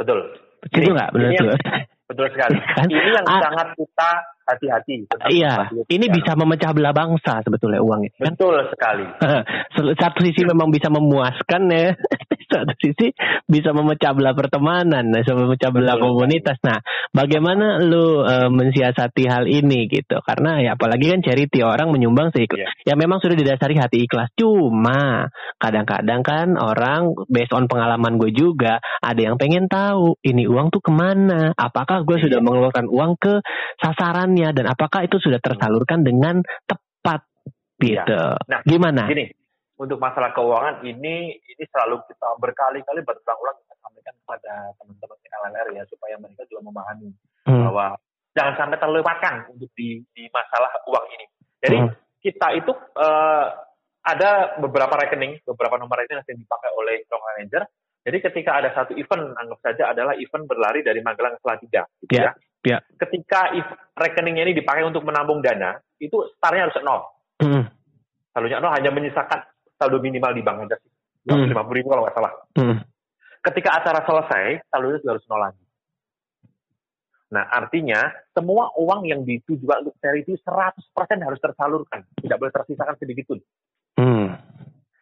[0.00, 0.32] Betul.
[0.72, 1.56] Ini- nggak gua?
[2.08, 2.56] Betul sekali.
[2.62, 2.86] Kan?
[2.86, 3.40] Ini yang Ah.
[3.50, 4.10] sangat kita
[4.46, 5.10] hati-hati.
[5.28, 8.32] Iya, ini bisa memecah belah bangsa sebetulnya uang ini kan.
[8.32, 9.04] Betul sekali.
[10.00, 11.92] Satu sisi memang bisa memuaskan ya,
[12.52, 13.10] satu sisi
[13.50, 16.06] bisa memecah belah pertemanan, bisa memecah belah Betul.
[16.14, 16.58] komunitas.
[16.62, 16.78] Nah,
[17.10, 20.22] bagaimana lu eh, mensiasati hal ini gitu?
[20.22, 22.70] Karena ya apalagi kan charity orang menyumbang seikhlas.
[22.86, 24.30] Ya memang sudah didasari hati ikhlas.
[24.38, 25.28] Cuma
[25.58, 30.80] kadang-kadang kan orang based on pengalaman gue juga ada yang pengen tahu ini uang tuh
[30.80, 31.50] ke mana?
[31.58, 32.44] Apakah gue sudah Iya.
[32.44, 33.40] mengeluarkan uang ke
[34.36, 37.24] sasarannya dan apakah itu sudah tersalurkan dengan tepat
[37.80, 38.20] gitu?
[38.48, 39.08] Nah, Gimana?
[39.08, 39.32] Gini,
[39.80, 45.82] untuk masalah keuangan ini ini selalu kita berkali-kali berulang-ulang kita sampaikan kepada teman-teman LLR ya
[45.88, 47.10] supaya mereka juga memahami
[47.46, 47.62] Hmm.
[47.62, 47.94] bahwa
[48.34, 51.26] jangan sampai terlewatkan untuk di, di masalah uang ini.
[51.62, 51.90] Jadi Hmm.
[52.20, 53.46] kita itu eh,
[54.06, 57.62] ada beberapa rekening, beberapa nomor rekening yang dipakai oleh Strong Manager.
[58.06, 62.14] Jadi ketika ada satu event, anggap saja adalah event berlari dari Magelang ke Salatiga, gitu
[62.14, 62.32] Ya, ya.
[62.66, 62.82] Ya.
[62.98, 67.00] Ketika if- rekeningnya ini dipakai untuk menabung dana, itu startnya harus nol.
[68.34, 69.40] Saldonya nol hanya menyisakan
[69.78, 70.90] saldo minimal di bank aja sih.
[71.30, 71.50] Hmm.
[71.70, 72.32] Ribu kalau nggak salah.
[72.58, 72.82] Hmm.
[73.40, 75.62] Ketika acara selesai, saldonya sudah harus nol lagi.
[77.26, 82.06] Nah, artinya semua uang yang ditujukan untuk charity 100% harus tersalurkan.
[82.22, 83.38] Tidak boleh tersisakan sedikit pun.
[83.98, 84.30] Hmm.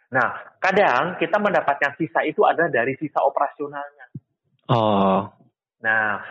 [0.09, 4.07] Nah, kadang kita mendapatkan sisa itu ada dari sisa operasionalnya.
[4.73, 5.29] Oh.
[5.85, 6.25] Nah,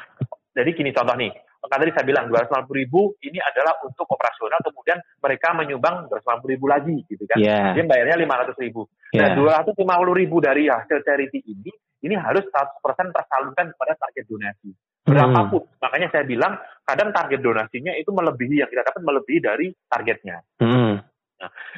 [0.53, 1.33] jadi gini contoh nih.
[1.63, 6.65] Kan tadi saya bilang 250 ribu ini adalah untuk operasional, kemudian mereka menyumbang 250 ribu
[6.67, 7.39] lagi gitu kan.
[7.39, 7.71] Ya.
[7.71, 8.81] Dia bayarnya 500 ribu.
[9.15, 9.31] Ya.
[9.31, 11.71] Nah, 250 ribu dari hasil charity ini,
[12.03, 14.69] ini harus 100% tersalurkan kepada target donasi.
[14.75, 15.07] Hmm.
[15.07, 15.63] Berapapun.
[15.79, 20.37] Makanya saya bilang, kadang target donasinya itu melebihi, yang kita dapat melebihi dari targetnya.
[20.59, 20.99] Hmm.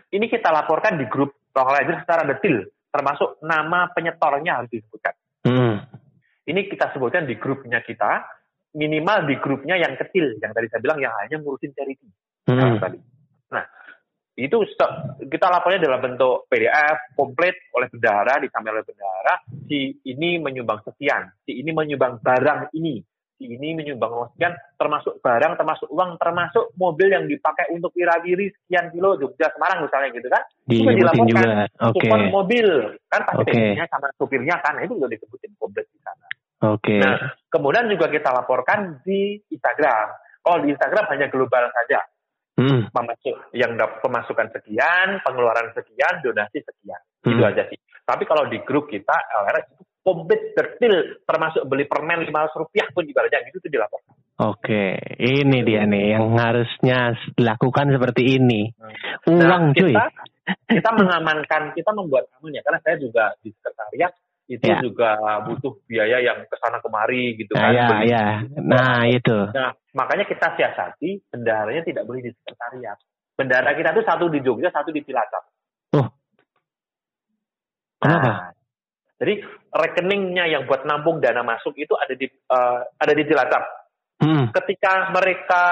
[0.10, 5.16] Ini kita laporkan di grup Ledger secara detail, termasuk nama penyetornya harus disebutkan.
[5.46, 5.88] Hmm.
[6.46, 8.28] Ini kita sebutkan di grupnya kita,
[8.76, 12.08] minimal di grupnya yang kecil, yang tadi saya bilang yang hanya ngurusin charity.
[12.46, 12.60] Hmm.
[12.60, 13.00] Nah, tadi.
[13.50, 13.66] Nah,
[14.36, 14.58] itu
[15.32, 21.32] kita lapornya dalam bentuk PDF komplit oleh bendahara disampaikan oleh bendahara si ini menyumbang sekian
[21.48, 23.00] si ini menyumbang barang ini
[23.40, 28.52] si ini menyumbang uang sekian termasuk barang termasuk uang termasuk mobil yang dipakai untuk wirawiri
[28.52, 31.50] sekian kilo Jogja Semarang misalnya gitu kan Disebutin juga.
[31.80, 32.04] Oke.
[32.04, 32.68] Kupon mobil
[33.08, 33.52] kan pasti Oke.
[33.56, 36.28] bensinnya sama supirnya kan itu juga disebutin komplit di sana
[36.64, 36.98] Oke.
[37.04, 40.08] Nah, kemudian juga kita laporkan di Instagram.
[40.40, 42.00] Kalau di Instagram hanya global saja
[42.56, 42.88] Hmm.
[42.88, 47.02] memasuk yang dapat pemasukan sekian, pengeluaran sekian, donasi sekian.
[47.28, 47.36] Hmm.
[47.36, 47.76] Itu aja sih.
[48.08, 53.04] Tapi kalau di grup kita LRS itu komplit detail termasuk beli permen 500 rupiah pun
[53.04, 54.16] ibaratnya gitu itu dilaporkan.
[54.40, 58.72] Oke, ini dia nih yang harusnya dilakukan seperti ini.
[59.28, 59.92] Uang Nah, cuy.
[59.92, 60.06] kita
[60.70, 64.16] kita mengamankan, kita membuat aman ya karena saya juga di sekretariat
[64.46, 64.78] itu Ya.
[64.78, 67.74] juga butuh biaya yang ke sana kemari gitu Nah, kan.
[67.74, 68.26] ya, Beli- ya.
[68.62, 69.38] Nah, itu.
[69.50, 72.98] Nah, makanya kita siasati bendaharanya tidak boleh di sekretariat.
[73.36, 75.44] Bendahara kita tuh satu di Jogja, satu di Cilacap.
[75.98, 76.08] Oh.
[78.00, 78.30] Kenapa?
[78.30, 78.40] Nah,
[79.16, 79.40] Jadi
[79.72, 83.64] rekeningnya yang buat nampung dana masuk itu ada di uh, ada di Cilacap.
[84.20, 84.52] Hmm.
[84.52, 85.64] Ketika mereka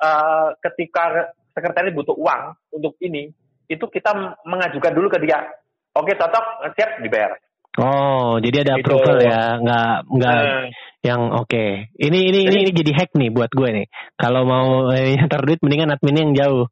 [0.00, 3.28] uh, ketika sekretariat butuh uang untuk ini,
[3.68, 4.12] itu kita
[4.44, 5.44] mengajukan dulu ke dia.
[5.92, 7.36] Oke, cocok, siap dibayar.
[7.76, 8.88] Oh, jadi ada Gitu.
[8.88, 10.64] approval ya, nggak nggak Eh,
[11.04, 11.64] yang oke.
[11.92, 13.86] Ini ini ini ini jadi hack nih buat gue nih.
[14.16, 14.88] Kalau mau
[15.28, 16.64] ntar duit mendingan adminnya yang jauh.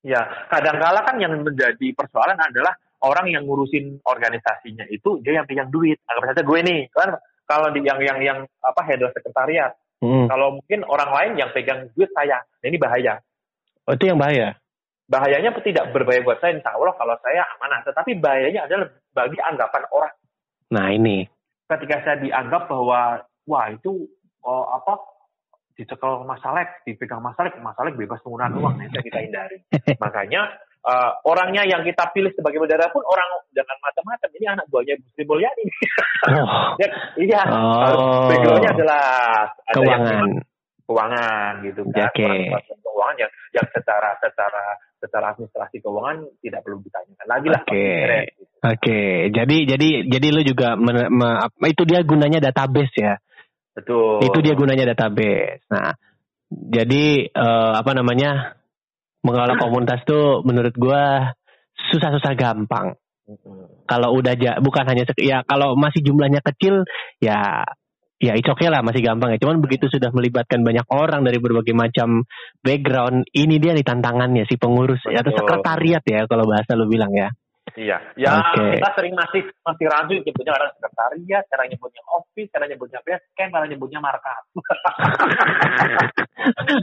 [0.00, 2.72] Ya, kadang-kala kan yang menjadi persoalan adalah
[3.04, 6.00] orang yang ngurusin organisasinya itu dia yang pegang duit.
[6.08, 9.76] Anggap saja gue nih, kan kalau di yang yang yang apa head of sekretariat.
[9.98, 10.30] Hmm.
[10.30, 13.18] Kalau mungkin orang lain yang pegang duit saya, nah ini bahaya.
[13.84, 14.54] Oh, itu yang bahaya.
[15.10, 17.80] Bahayanya tidak berbahaya buat saya, insya Allah kalau saya amanah.
[17.82, 18.86] Tetapi bahayanya adalah
[19.16, 20.14] bagi anggapan orang.
[20.72, 21.24] Nah ini.
[21.68, 24.08] Ketika saya dianggap bahwa wah itu
[24.44, 24.96] oh, apa
[25.78, 29.56] dicekel masalek, dipegang masalek, masalek bebas penggunaan uang, nah, itu yang kita hindari.
[30.02, 30.42] Makanya
[30.82, 34.28] eh, orangnya yang kita pilih sebagai bendera pun orang jangan macam-macam.
[34.34, 35.64] Ini anak buahnya Bu Sri Mulyani.
[36.26, 36.88] Oh, Ya,
[37.20, 38.26] iya, Oh.
[38.26, 39.48] backgroundnya jelas.
[39.70, 40.10] Ada yang keuangan.
[40.10, 40.32] memang
[40.88, 42.08] keuangan gitu kan.
[42.08, 42.24] Oke.
[42.24, 44.64] Orang keuangan yang yang secara secara
[44.98, 47.62] secara administrasi keuangan tidak perlu ditanyakan lagi lah.
[47.68, 48.42] Beres, gitu.
[48.58, 51.12] Oke, jadi jadi jadi lu juga me-
[51.44, 53.14] apa- itu dia gunanya database ya.
[53.76, 54.26] Betul.
[54.26, 55.62] Itu dia gunanya database.
[55.70, 55.94] Nah,
[56.50, 58.58] jadi eh, apa namanya
[59.22, 61.36] mengelola komunitas tuh menurut gua
[61.92, 62.98] susah-susah gampang.
[63.84, 66.88] Kalau udah ja, bukan hanya ya kalau masih jumlahnya kecil
[67.20, 67.68] ya
[68.18, 69.38] ya it's okay lah masih gampang ya.
[69.38, 72.26] Cuman begitu sudah melibatkan banyak orang dari berbagai macam
[72.60, 75.38] background, ini dia nih tantangannya si pengurus atau Betul.
[75.38, 77.30] sekretariat ya kalau bahasa lu bilang ya.
[77.74, 78.78] Iya, ya Oke.
[78.78, 83.50] kita sering masih masih rancu nyebutnya orang sekretariat, cara nyebutnya office, cara nyebutnya base camp,
[83.52, 84.42] cara nyebutnya markup.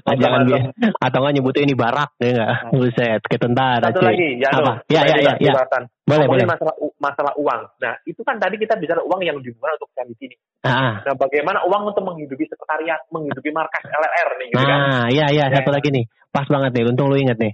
[0.06, 0.68] Ah, Jangan bi-
[1.00, 2.54] atau nggak nyebutnya ini barak ya nggak?
[2.70, 4.62] Buset, kayak tentara Satu lagi, ya, Apa?
[4.62, 5.54] no, Ya, ya, ya, ya.
[5.56, 5.84] Jabatan.
[6.06, 6.46] Boleh, boleh.
[6.46, 7.62] Masalah masalah uang.
[7.80, 10.40] Nah, itu kan tadi kita bicara uang yang digunakan untuk charity nih.
[10.62, 14.80] Ah, Nah, bagaimana uang untuk menghidupi sekretariat, menghidupi markas LR nih, gitu kan?
[14.84, 16.06] nah, iya, iya, satu lagi nih.
[16.30, 17.54] Pas banget nih, untung lu inget nih.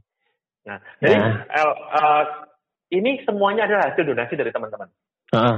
[0.61, 1.32] Nah, jadi Nah.
[1.47, 2.23] L- eh,
[2.91, 4.87] ini semuanya adalah hasil donasi dari teman-teman.
[5.31, 5.57] Heeh.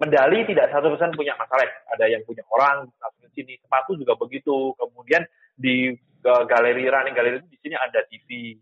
[0.00, 1.64] Medali tidak satu persen punya masalah.
[1.92, 2.88] Ada yang punya orang,
[3.20, 3.52] di sini.
[3.60, 4.72] Sepatu juga begitu.
[4.76, 5.24] Kemudian
[5.56, 8.56] di eh, galeri running galeri itu di sini ada TV,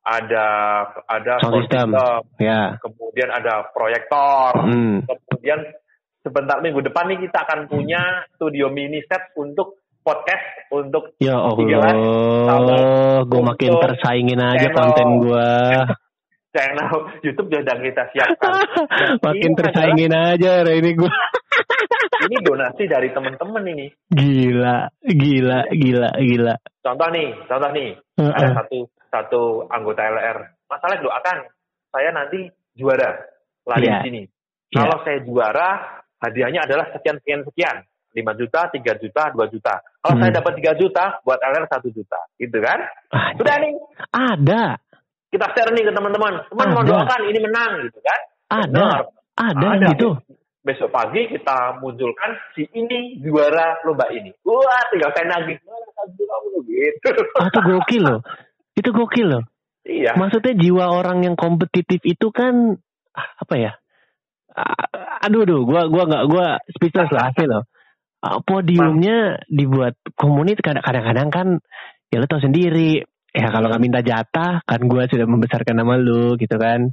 [0.00, 0.46] ada
[1.04, 1.88] ada Sound system.
[2.40, 2.76] Ya.
[2.80, 5.04] kemudian ada proyektor, Hmm.
[5.04, 5.60] kemudian
[6.22, 13.26] sebentar minggu depan nih kita akan punya studio mini set untuk podcast untuk Ya Allah,
[13.26, 14.76] gue makin tersaingin aja channel.
[14.78, 15.50] konten gue.
[16.56, 16.88] Channel
[17.20, 18.52] YouTube sudah kita siapkan.
[19.26, 21.04] Makin tersaingin aja ini gue.
[21.04, 21.34] adalah-
[22.26, 23.86] ini donasi dari teman-teman ini.
[24.08, 26.54] Gila, gila, gila, gila.
[26.80, 28.32] Contoh nih, contoh nih, Heeh.
[28.32, 30.38] ada satu satu anggota LR.
[30.66, 31.38] Masalah doakan
[31.92, 33.12] saya nanti juara
[33.64, 34.00] lari Iya.
[34.00, 34.22] di sini.
[34.72, 34.78] Iya.
[34.82, 35.68] Kalau saya juara,
[36.18, 37.76] hadiahnya adalah sekian sekian sekian.
[38.16, 39.76] 5 juta, 3 juta, 2 juta.
[40.00, 40.22] Kalau Hmm.
[40.24, 42.16] saya dapat 3 juta, buat LR 1 juta.
[42.40, 42.80] Gitu kan?
[43.12, 43.76] Ah, Sudah nih,
[44.08, 44.80] Ada,
[45.36, 46.32] kita share nih ke teman-teman.
[46.48, 48.20] Teman mau doakan, ini menang gitu kan?
[48.46, 49.02] ada, Benar.
[49.36, 49.88] ada, Ada.
[49.92, 50.08] gitu.
[50.66, 54.34] Besok pagi kita munculkan si ini juara lomba ini.
[54.42, 55.60] Wah, tinggal saya nagih.
[55.62, 55.86] Lu?"
[56.66, 57.22] gitu.
[57.38, 58.20] Ah, itu gokil loh.
[58.74, 59.42] Itu gokil loh.
[59.86, 60.18] Iya.
[60.18, 62.74] Maksudnya jiwa orang yang kompetitif itu kan
[63.14, 63.72] ah, apa ya?
[64.50, 67.62] Ah, aduh, aduh, gua gua nggak gua speechless lah asli loh.
[68.18, 71.48] Ah, podiumnya dibuat komunitas kadang-kadang kan
[72.10, 73.06] ya lo tau sendiri
[73.36, 76.88] ya kalau nggak minta jatah kan gua sudah membesarkan nama lu gitu kan.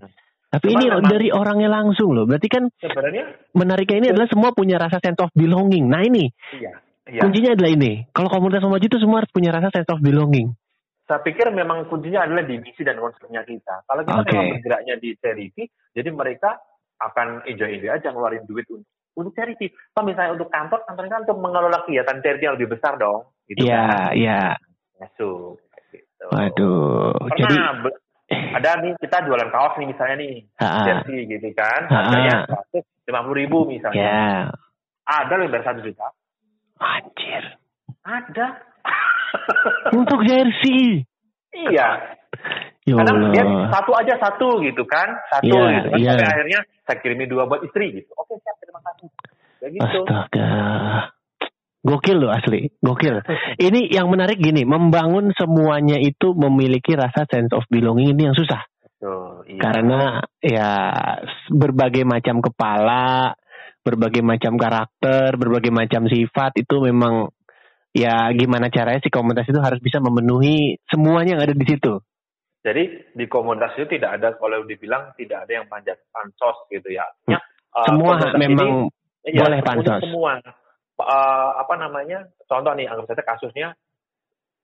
[0.45, 2.27] Tapi Cuman ini memang- dari orangnya langsung loh.
[2.27, 5.87] Berarti kan Sebenarnya menariknya ini adalah semua punya rasa sense of belonging.
[5.87, 6.77] Nah ini iya.
[7.03, 7.19] Iya.
[7.19, 8.05] kuncinya adalah ini.
[8.11, 10.53] Kalau komunitas maju itu semua harus punya rasa sense of belonging.
[11.03, 13.81] Saya pikir memang kuncinya adalah di misi dan konsepnya kita.
[13.83, 14.29] Kalau kita Oke.
[14.29, 16.61] memang bergeraknya di charity, jadi mereka
[16.97, 19.67] akan enjoy-enjoy aja ngeluarin duit untuk untuk charity.
[19.89, 23.29] Kalau misalnya untuk kantor, kantor kan untuk mengelola kegiatan charity yang lebih besar dong.
[23.45, 24.11] Gitu Iya, kan.
[24.13, 24.41] iya.
[24.95, 25.59] Masuk.
[26.23, 26.31] Gitu.
[26.31, 27.13] Waduh.
[27.27, 27.95] Pernah Jadi
[28.55, 33.37] ada nih kita jualan kaos nih misalnya nih, jersey gitu kan, harganya seratus lima puluh
[33.37, 33.99] ribu misalnya.
[33.99, 34.31] ya.
[35.03, 36.07] Ada lebih dari satu juta.
[36.79, 37.43] Anjir.
[38.01, 38.47] Ada.
[39.99, 41.03] Untuk jersey.
[41.53, 42.17] iya.
[42.83, 45.99] Ya Kadang dia satu aja satu gitu kan, satu Iya, gitu kan.
[45.99, 46.11] iya.
[46.11, 48.11] Sampai akhirnya saya kirimi dua buat istri gitu.
[48.15, 49.07] Oke siap terima kasih.
[49.59, 49.99] Kayak gitu.
[50.03, 50.51] Astaga.
[51.83, 53.19] Gokil loh asli, gokil.
[53.59, 58.63] Ini yang menarik gini, membangun semuanya itu memiliki rasa sense of belonging ini yang susah.
[59.03, 59.59] Tuh, iya.
[59.59, 60.71] Karena ya
[61.51, 63.35] berbagai macam kepala,
[63.83, 67.27] berbagai macam karakter, berbagai macam sifat itu memang
[67.91, 71.99] ya gimana caranya si komunitas itu harus bisa memenuhi semuanya yang ada di situ.
[72.63, 77.03] Jadi di komunitas itu tidak ada kalau dibilang tidak ada yang panjat pansos gitu ya.
[77.03, 77.43] Artinya
[77.75, 78.87] uh, Semua memang
[79.27, 79.99] ini, ya, boleh untuk pansos.
[79.99, 80.33] Semua.
[80.93, 82.29] Uh, apa namanya?
[82.45, 83.67] Contoh nih, anggap saja kasusnya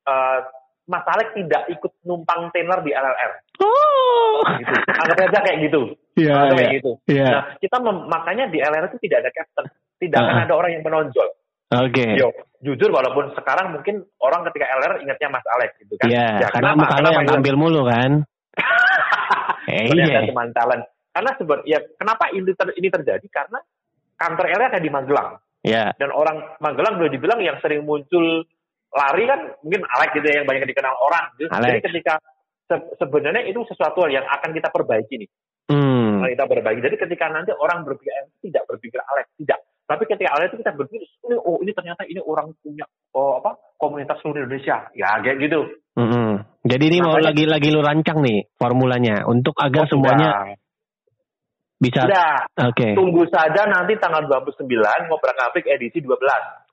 [0.05, 0.39] uh,
[0.85, 3.31] Mas Alex tidak ikut numpang tenor di LLR.
[3.61, 4.41] Oh.
[4.57, 4.73] Gitu.
[4.89, 5.81] Anggap saja kayak gitu.
[6.17, 6.77] Iya, Anggap kayak iya.
[6.81, 6.91] gitu.
[7.05, 7.27] Iya.
[7.29, 9.65] Nah, kita mem- makanya di LLR itu tidak ada captain.
[9.99, 10.45] Tidak akan Ah.
[10.49, 11.29] ada orang yang menonjol.
[11.69, 12.05] Oke.
[12.17, 12.33] Yo,
[12.65, 16.09] jujur walaupun sekarang mungkin orang ketika LLR ingatnya Mas Alex gitu kan.
[16.09, 17.33] Iya, Ya, karena lo Kenapa yang itu?
[17.37, 18.11] tampil mulu kan.
[19.69, 20.25] Eh, iya.
[20.25, 20.81] cuma talent.
[21.13, 23.61] Karena sebenarnya ya kenapa ini, ter- ini terjadi karena
[24.17, 25.91] kantor LLR ada di Magelang Ya.
[25.99, 28.47] dan orang Magelang boleh dibilang yang sering muncul
[28.89, 31.25] lari kan mungkin Alex gitu ya, yang banyak dikenal orang.
[31.35, 31.83] Jadi Alex.
[31.83, 32.13] ketika
[32.65, 35.29] se- sebenarnya itu sesuatu yang akan kita perbaiki nih.
[35.69, 36.23] Hmm.
[36.23, 36.79] Akan kita perbaiki.
[36.81, 39.59] Jadi ketika nanti orang berpikir Alex, tidak berpikir Alex, tidak.
[39.85, 43.57] Tapi ketika Alex itu kita berpikir ini oh ini ternyata ini orang punya oh apa
[43.75, 44.89] komunitas seluruh Indonesia.
[44.95, 45.59] Ya kayak gitu.
[45.99, 46.45] Mm-mm.
[46.63, 50.55] Jadi ini mau Makanya- lagi-lagi lu rancang nih formulanya untuk agar Oh, semuanya sudah.
[51.79, 52.03] Bisa.
[52.03, 52.33] Sudah.
[52.69, 52.93] Oke.
[52.93, 54.67] Tunggu saja nanti tanggal 29
[55.07, 56.11] ngobrak ngabrik edisi 12.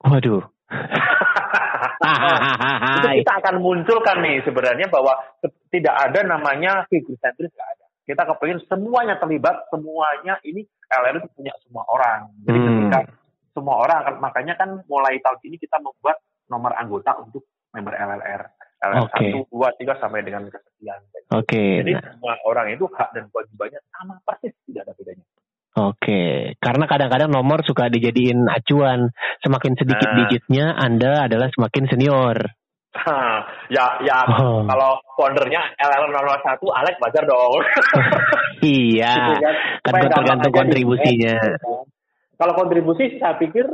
[0.02, 0.42] Waduh.
[2.96, 5.14] itu kita akan munculkan nih sebenarnya bahwa
[5.70, 7.84] tidak ada namanya figur sentris nggak ada.
[8.06, 12.30] Kita kepingin semuanya terlibat, semuanya ini LR itu punya semua orang.
[12.46, 12.66] Jadi Hmm.
[12.66, 12.98] ketika
[13.50, 17.42] semua orang akan makanya kan mulai tahun ini kita membuat nomor anggota untuk
[17.74, 18.42] member LLR.
[18.76, 19.26] LLR Oke.
[19.32, 21.00] 1, 2, 3 sampai dengan kesekian.
[21.32, 21.80] Oke.
[21.80, 25.24] Jadi nah, semua orang itu hak dan kewajibannya sama persis, tidak ada bedanya.
[25.76, 26.22] Oke.
[26.56, 29.12] Karena kadang-kadang nomor suka dijadiin acuan.
[29.44, 30.16] Semakin sedikit Nah.
[30.24, 32.36] digitnya, Anda adalah semakin senior.
[32.96, 34.64] Hah, ya ya Oh.
[34.64, 37.60] kalau foundernya LLR 001 Alex wajar dong.
[38.64, 39.12] Iya.
[39.12, 39.54] Gitu kan.
[39.84, 41.34] Kan tergantung kontribusinya.
[41.36, 41.56] nih.
[42.36, 43.68] Kalau kontribusi saya pikir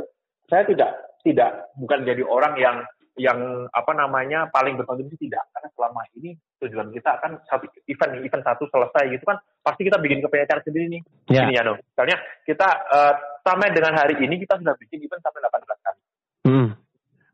[0.47, 0.91] saya tidak
[1.23, 2.83] tidak bukan jadi orang yang
[3.13, 8.25] yang apa namanya paling berkontribusi tidak karena selama ini tujuan kita kan satu event nih,
[8.25, 11.45] event satu selesai gitu kan pasti kita bikin kepenyataan sendiri nih Ya.
[11.45, 11.77] ini ya no.
[11.77, 13.13] Misalnya kita eh,
[13.45, 16.01] sampai dengan hari ini kita sudah bikin event sampai 18 kali
[16.43, 16.69] Hmm.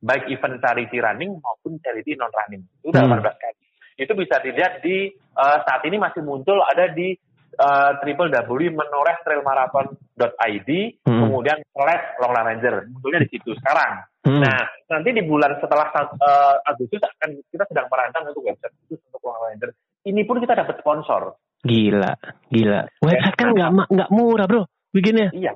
[0.04, 3.16] baik event charity running maupun charity non running itu Hmm.
[3.16, 3.56] 18 kali
[4.00, 7.16] itu bisa dilihat di eh, saat ini masih muncul ada di
[7.60, 10.70] uh, www.menores.trailmarathon.id
[11.04, 11.20] Hmm.
[11.26, 14.46] kemudian slash long ranger munculnya di situ sekarang Hmm.
[14.46, 14.62] nah
[14.94, 19.42] nanti di bulan setelah eh, Agustus akan kita sedang merancang untuk website khusus untuk long
[19.42, 19.74] ranger
[20.08, 21.36] ini pun kita dapat sponsor.
[21.60, 22.12] Gila,
[22.48, 22.82] gila.
[23.04, 24.64] Website kan nggak nggak murah bro,
[24.96, 25.30] bikinnya.
[25.36, 25.54] iya.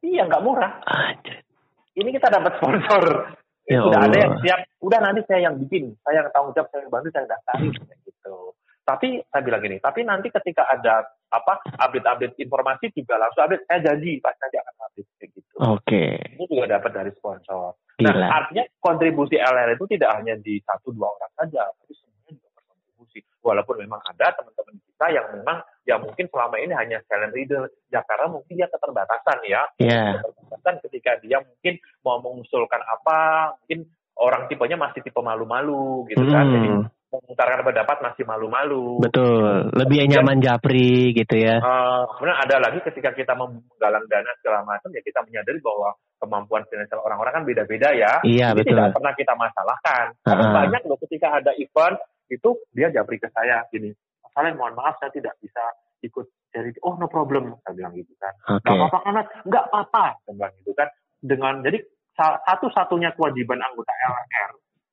[0.00, 0.80] Iya nggak murah.
[0.88, 1.44] Anjir.
[1.92, 3.36] ini kita dapat sponsor.
[3.68, 4.60] Ya udah ada yang siap.
[4.80, 5.92] Udah nanti saya yang bikin.
[6.00, 8.36] Saya yang tanggung jawab saya yang bantu saya yang daftarin kayak gitu.
[8.80, 13.68] Tapi saya bilang gini tapi nanti ketika ada apa update-update informasi juga langsung update.
[13.68, 15.54] Saya janji pasti nanti akan update kayak gitu.
[15.60, 16.04] Oke,
[16.40, 18.16] ini juga dapat dari sponsor gila.
[18.16, 22.48] nah artinya kontribusi LR itu tidak hanya di satu dua orang saja tapi semuanya juga
[22.56, 27.62] berkontribusi walaupun memang ada teman-teman kita yang memang ya mungkin selama ini hanya silent reader
[27.88, 31.74] ya karena mungkin dia keterbatasan ya Ya, keterbatasan ketika dia mungkin
[32.04, 33.18] mau mengusulkan apa,
[33.64, 33.88] mungkin
[34.20, 36.44] orang tipenya masih tipe malu-malu gitu kan.
[36.44, 39.00] Jadi Hmm, mengutarakan pendapat masih malu-malu.
[39.00, 39.72] betul.
[39.72, 41.58] Lebih nyaman japri gitu ya.
[41.58, 46.62] Eh, kemudian ada lagi ketika kita menggalang dana segala macam ya kita menyadari bahwa kemampuan
[46.68, 48.12] finansial orang-orang kan beda-beda ya.
[48.20, 48.76] Iya Ini betul.
[48.76, 50.04] tidak pernah kita masalahkan.
[50.20, 50.52] Karena Ah.
[50.54, 51.96] banyak loh ketika ada event
[52.28, 53.90] itu dia japri ke saya gini,
[54.30, 55.58] Saleh mohon maaf saya tidak bisa
[56.00, 58.30] ikut jadi oh no problem saya bilang gitu kan.
[58.48, 58.62] Oke.
[58.62, 59.26] Nggak apa-apa kan, Mas?
[59.42, 60.88] nggak apa-apa, saya bilang gitu kan.
[61.18, 61.78] Dengan jadi
[62.12, 64.50] sa- satu-satunya kewajiban anggota LR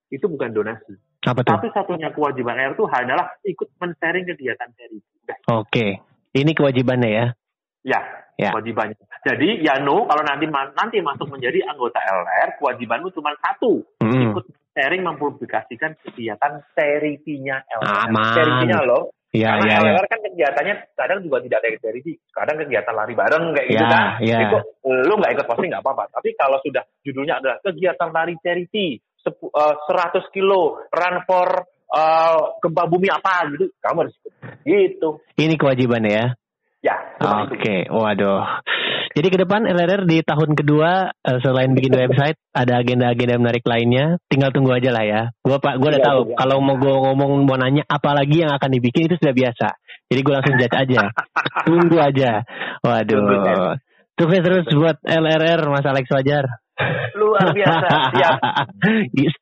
[0.10, 0.94] itu bukan donasi.
[1.22, 1.54] Apa tuh?
[1.54, 5.00] Satu-satunya kewajiban LR itu hanyalah ikut men-sharing kegiatan charity.
[5.48, 6.02] Oke.
[6.32, 7.26] Ini kewajibannya ya.
[7.88, 8.02] Ya,
[8.36, 8.52] Ya.
[8.52, 9.00] kewajibannya.
[9.24, 14.30] Jadi Yano kalau nanti nanti masuk menjadi anggota LR, kewajibanmu cuma satu, Hmm.
[14.30, 18.12] ikut sharing mempublikasikan kegiatan charity-nya LR.
[18.12, 18.36] Aman.
[18.36, 19.10] Charity-nya loh.
[19.36, 19.92] Ya, Karena ya, ya.
[19.92, 23.90] LR kan kegiatannya kadang juga tidak ada charity, kadang kegiatan lari bareng kayak gitu Ya,
[23.92, 24.06] kan.
[24.24, 24.40] ya.
[24.48, 24.58] Itu
[24.88, 26.04] lu nggak ikut posting nggak apa-apa.
[26.16, 28.88] Tapi kalau sudah judulnya adalah kegiatan lari charity
[29.28, 31.50] eh, 100 kilo run for
[31.88, 34.34] eh, gempa bumi apa gitu, kamu harus ikut.
[34.64, 35.10] Gitu.
[35.36, 36.28] Ini kewajibannya ya.
[36.88, 36.96] Ya.
[37.44, 38.64] Oke, waduh.
[39.12, 44.22] Jadi ke depan LRR di tahun kedua eh, selain bikin website ada agenda-agenda menarik lainnya.
[44.32, 45.22] Tinggal tunggu aja lah ya.
[45.44, 46.36] Gua pak, gua udah Iya, tahu iya.
[46.40, 49.68] kalau mau gua ngomong mau nanya apa lagi yang akan dibikin itu sudah biasa.
[50.08, 51.02] Jadi gua langsung judge aja.
[51.68, 52.32] tunggu aja.
[52.86, 53.20] Waduh.
[53.20, 53.56] Tunggu.
[54.18, 56.46] Sukses terus buat LRR Mas Alex Wajar.
[57.18, 57.88] Luar biasa.
[58.22, 58.38] Siap.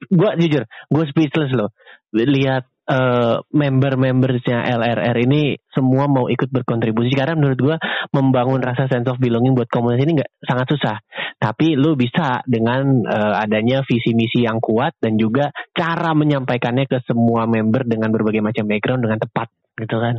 [0.07, 1.71] gue jujur, gue speechless loh.
[2.15, 7.75] Lihat eh, member-membersnya LRR ini semua mau ikut berkontribusi karena menurut gue
[8.13, 10.95] membangun rasa sense of belonging buat komunitas ini nggak sangat susah.
[11.36, 17.03] Tapi lu bisa dengan eh, adanya visi misi yang kuat dan juga cara menyampaikannya ke
[17.05, 20.15] semua member dengan berbagai macam background dengan tepat gitu kan.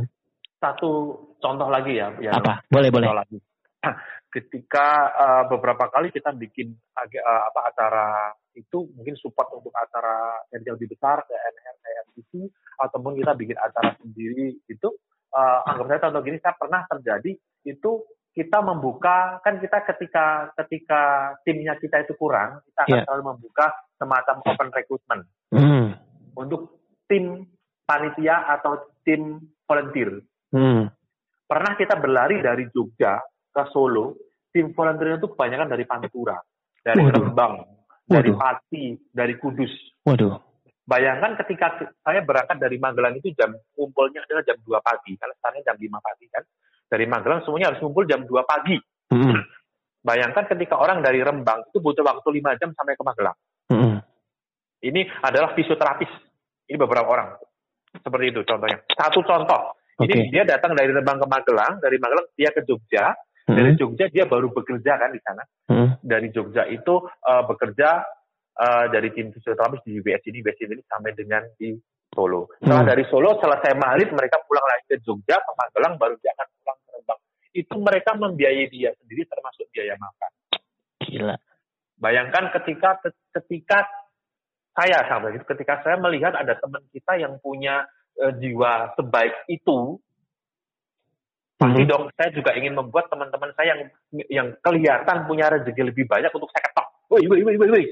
[0.57, 0.89] Satu
[1.37, 2.11] contoh lagi ya.
[2.19, 2.65] ya Apa?
[2.69, 3.07] Boleh boleh.
[3.09, 3.37] Lagi.
[4.37, 8.07] ketika uh, beberapa kali kita bikin uh, apa acara
[8.53, 11.57] itu mungkin support untuk acara yang lebih besar kayak
[12.13, 14.89] FTC ataupun kita bikin acara sendiri itu
[15.33, 17.31] uh, anggap saya contoh gini saya pernah terjadi
[17.65, 17.91] itu
[18.37, 23.05] kita membuka kan kita ketika ketika timnya kita itu kurang kita akan yeah.
[23.09, 23.65] selalu membuka
[23.97, 25.87] semacam open recruitment mm.
[26.37, 27.49] untuk tim
[27.89, 30.21] panitia atau tim volunteer.
[30.53, 30.93] Mm.
[31.49, 33.17] Pernah kita berlari dari Jogja
[33.49, 34.26] ke Solo,
[34.57, 36.41] tim volunteer itu kebanyakan dari Pantura,
[36.81, 37.29] dari Waduh.
[37.29, 37.53] Rembang,
[38.09, 39.69] dari Pati, dari Kudus.
[40.01, 40.33] Waduh.
[40.87, 45.61] Bayangkan ketika saya berangkat dari Magelang itu jam kumpulnya adalah jam 2 pagi, karena sekarang
[45.61, 46.43] jam 5 pagi kan.
[46.87, 48.79] Dari Magelang semuanya harus kumpul jam 2 pagi.
[49.11, 49.37] Hmm.
[50.01, 53.37] Bayangkan ketika orang dari Rembang itu butuh waktu 5 jam sampai ke Magelang.
[53.67, 53.99] Hmm.
[54.79, 56.09] Ini adalah fisioterapis.
[56.71, 57.35] Ini beberapa orang.
[57.91, 58.79] Seperti itu contohnya.
[58.95, 59.75] Satu contoh.
[59.97, 60.29] Ini okay.
[60.31, 63.11] dia datang dari Rembang ke Magelang, dari Magelang dia ke Jogja.
[63.47, 65.43] Dari Jogja dia baru bekerja kan di sana.
[65.71, 65.95] Hmm.
[66.03, 68.03] Dari Jogja itu uh, bekerja
[68.59, 71.71] uh, dari tim fisioterapis di UBS ini, UBS ini sampai dengan di
[72.11, 72.51] Solo.
[72.59, 72.91] Setelah hmm.
[72.91, 76.77] dari Solo selesai maghrib mereka pulang lagi ke Jogja, ke Magelang, baru dia akan pulang
[76.83, 77.19] ke Rembang.
[77.55, 80.31] Itu mereka membiayai dia sendiri termasuk biaya makan.
[81.07, 81.35] Gila.
[81.97, 82.99] Bayangkan ketika
[83.31, 83.79] ketika
[84.77, 87.87] saya sampai itu ketika saya melihat ada teman kita yang punya
[88.21, 89.97] uh, jiwa sebaik itu,
[91.57, 91.89] pasti hmm.
[91.89, 93.81] dong saya juga ingin membuat teman-teman saya yang
[94.29, 96.87] yang kelihatan punya rezeki lebih banyak untuk saya ketok.
[97.09, 97.85] Woi, woi, woi, woi,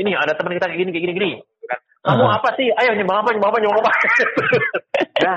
[0.00, 1.32] ini ada teman kita kayak gini kayak gini gini
[2.00, 2.32] kamu uh.
[2.40, 3.92] apa sih ayo nyumbang apa nyumbang apa nyumbang apa
[5.24, 5.36] nah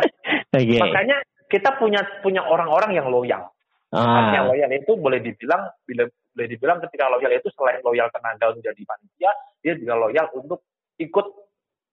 [0.55, 0.79] okay.
[0.79, 1.17] makanya
[1.51, 3.51] kita punya punya orang-orang yang loyal
[3.91, 4.31] uh.
[4.31, 8.63] yang loyal itu boleh dibilang bila boleh dibilang ketika loyal itu selain loyal tenaga untuk
[8.63, 10.63] jadi panitia dia juga loyal untuk
[10.95, 11.27] ikut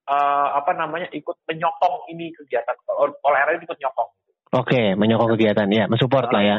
[0.07, 2.79] uh, apa namanya ikut menyokong ini kegiatan
[3.27, 4.11] olahraga ikut nyokong
[4.51, 6.59] Oke, okay, menyokong kegiatan ya, mensupport lah ya.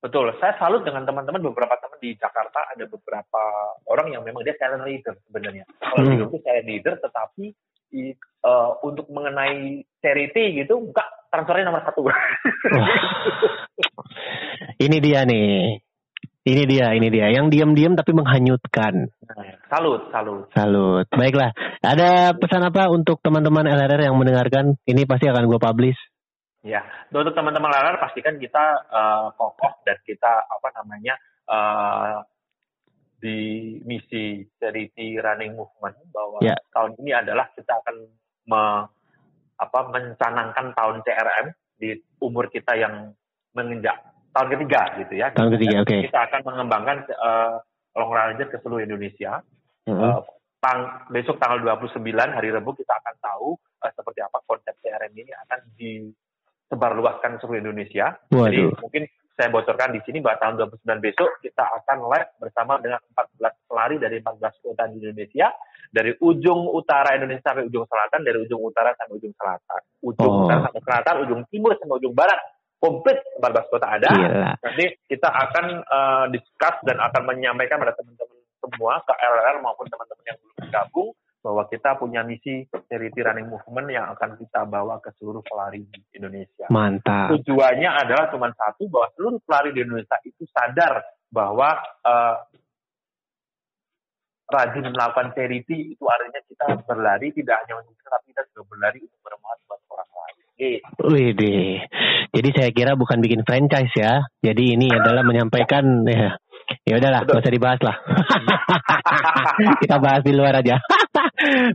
[0.00, 3.42] Betul, saya salut dengan teman-teman beberapa teman di Jakarta ada beberapa
[3.88, 5.64] orang yang memang dia silent leader sebenarnya.
[5.80, 6.28] Kalau hmm.
[6.28, 7.44] itu silent leader, tetapi
[7.96, 8.12] i,
[8.44, 11.00] uh, untuk mengenai charity gitu, buka
[11.32, 12.04] transfernya nomor satu.
[14.84, 15.80] ini dia nih,
[16.44, 19.08] ini dia, ini dia, yang diam-diam tapi menghanyutkan.
[19.72, 20.44] Salut, salut.
[20.52, 21.08] Salut.
[21.08, 24.76] Baiklah, ada pesan apa untuk teman-teman LRR yang mendengarkan?
[24.84, 26.00] Ini pasti akan gue publish
[26.60, 31.16] Ya, untuk teman-teman lalar pastikan kita uh, kokoh dan kita apa namanya
[31.48, 32.20] uh,
[33.16, 36.52] di misi charity running movement bahwa ya.
[36.76, 37.96] tahun ini adalah kita akan
[38.44, 38.62] me,
[39.56, 41.46] apa mencanangkan tahun CRM
[41.80, 43.08] di umur kita yang
[43.56, 43.96] menginjak
[44.36, 45.32] tahun ketiga gitu ya.
[45.32, 45.88] Tahun ketiga, oke.
[45.88, 46.00] Okay.
[46.12, 47.56] Kita akan mengembangkan uh,
[47.96, 49.40] long ranger ke seluruh Indonesia.
[49.88, 50.12] Mm -hmm.
[50.12, 50.20] uh,
[50.60, 55.32] tang besok tanggal 29 hari Rabu kita akan tahu uh, seperti apa konsep CRM ini
[55.32, 56.12] akan di
[56.70, 58.14] sebarluaskan seluruh Indonesia.
[58.30, 58.46] Waduh.
[58.46, 59.02] Jadi mungkin
[59.34, 60.54] saya bocorkan di sini bahwa tahun
[60.84, 65.48] 2009 besok kita akan live bersama dengan 14 pelari dari 14 kota di Indonesia
[65.90, 70.42] dari ujung utara Indonesia sampai ujung selatan, dari ujung utara sampai ujung selatan, ujung oh.
[70.46, 72.40] utara sampai selatan, ujung timur sampai ujung barat,
[72.78, 74.10] komplit 14 kota ada.
[74.12, 74.50] Gila.
[74.62, 80.24] Nanti kita akan uh, discuss dan akan menyampaikan pada teman-teman semua ke LRR maupun teman-teman
[80.28, 81.08] yang belum bergabung
[81.40, 86.00] bahwa kita punya misi charity running movement yang akan kita bawa ke seluruh pelari di
[86.20, 86.68] Indonesia.
[86.68, 87.32] Mantap.
[87.40, 91.00] Tujuannya adalah cuma satu bahwa seluruh pelari di Indonesia itu sadar
[91.32, 92.36] bahwa uh,
[94.52, 98.98] rajin melakukan charity itu artinya kita berlari tidak hanya untuk kita, tapi kita juga berlari
[99.00, 100.36] untuk bermanfaat buat orang lain.
[101.08, 101.72] Wih deh.
[102.36, 104.20] Jadi saya kira bukan bikin franchise ya.
[104.44, 106.36] Jadi ini adalah menyampaikan ya
[106.86, 107.96] Ya udahlah, nggak usah dibahas lah.
[109.82, 110.78] Kita bahas di luar aja.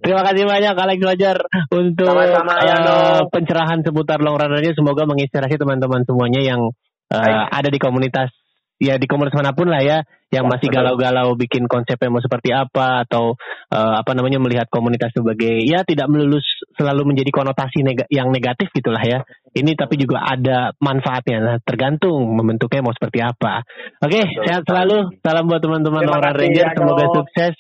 [0.04, 1.38] Terima kasih banyak Alex Wajar
[1.72, 4.74] untuk Sama-sama, uh, pencerahan seputar long runnernya.
[4.76, 6.62] Semoga menginspirasi teman-teman semuanya yang
[7.12, 8.32] uh, ada di komunitas
[8.76, 10.04] ya di komunitas mana pun lah ya
[10.34, 13.38] yang masih galau-galau bikin konsepnya mau seperti apa atau
[13.70, 18.74] uh, apa namanya melihat komunitas sebagai ya tidak melulus selalu menjadi konotasi neg yang negatif
[18.74, 19.22] gitulah ya
[19.54, 23.64] ini tapi juga ada manfaatnya nah tergantung membentuknya mau seperti apa
[24.02, 27.56] oke okay, sehat selalu salam buat teman-teman orang Ranger semoga sukses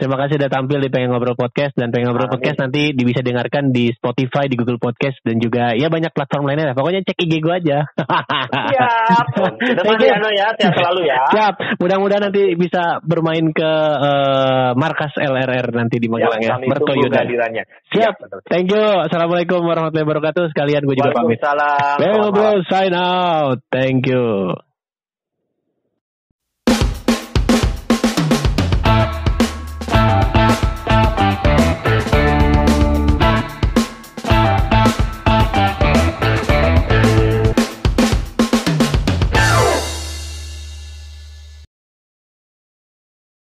[0.00, 3.68] Terima kasih sudah tampil di Pengen Ngobrol Podcast dan Pengen Ngobrol Podcast nanti bisa dengarkan
[3.68, 6.72] di Spotify, di Google Podcast dan juga ya banyak platform lainnya.
[6.72, 7.78] Pokoknya cek IG gue aja.
[7.94, 9.26] Siap.
[9.60, 10.26] You.
[10.32, 11.20] ya, sehat selalu ya.
[11.30, 11.54] Siap.
[11.78, 16.56] Mudah-mudahan nanti bisa bermain ke uh, markas LRR nanti di Magelang ya.
[16.58, 17.22] Mertoyuda.
[17.92, 18.14] Siap.
[18.48, 18.86] Thank you.
[19.06, 20.50] Assalamualaikum warahmatullahi wabarakatuh.
[20.50, 21.38] Sekalian gue juga pamit.
[21.38, 21.96] Waalaikumsalam.
[22.00, 23.58] Ngobrol sign out.
[23.70, 24.56] Thank you.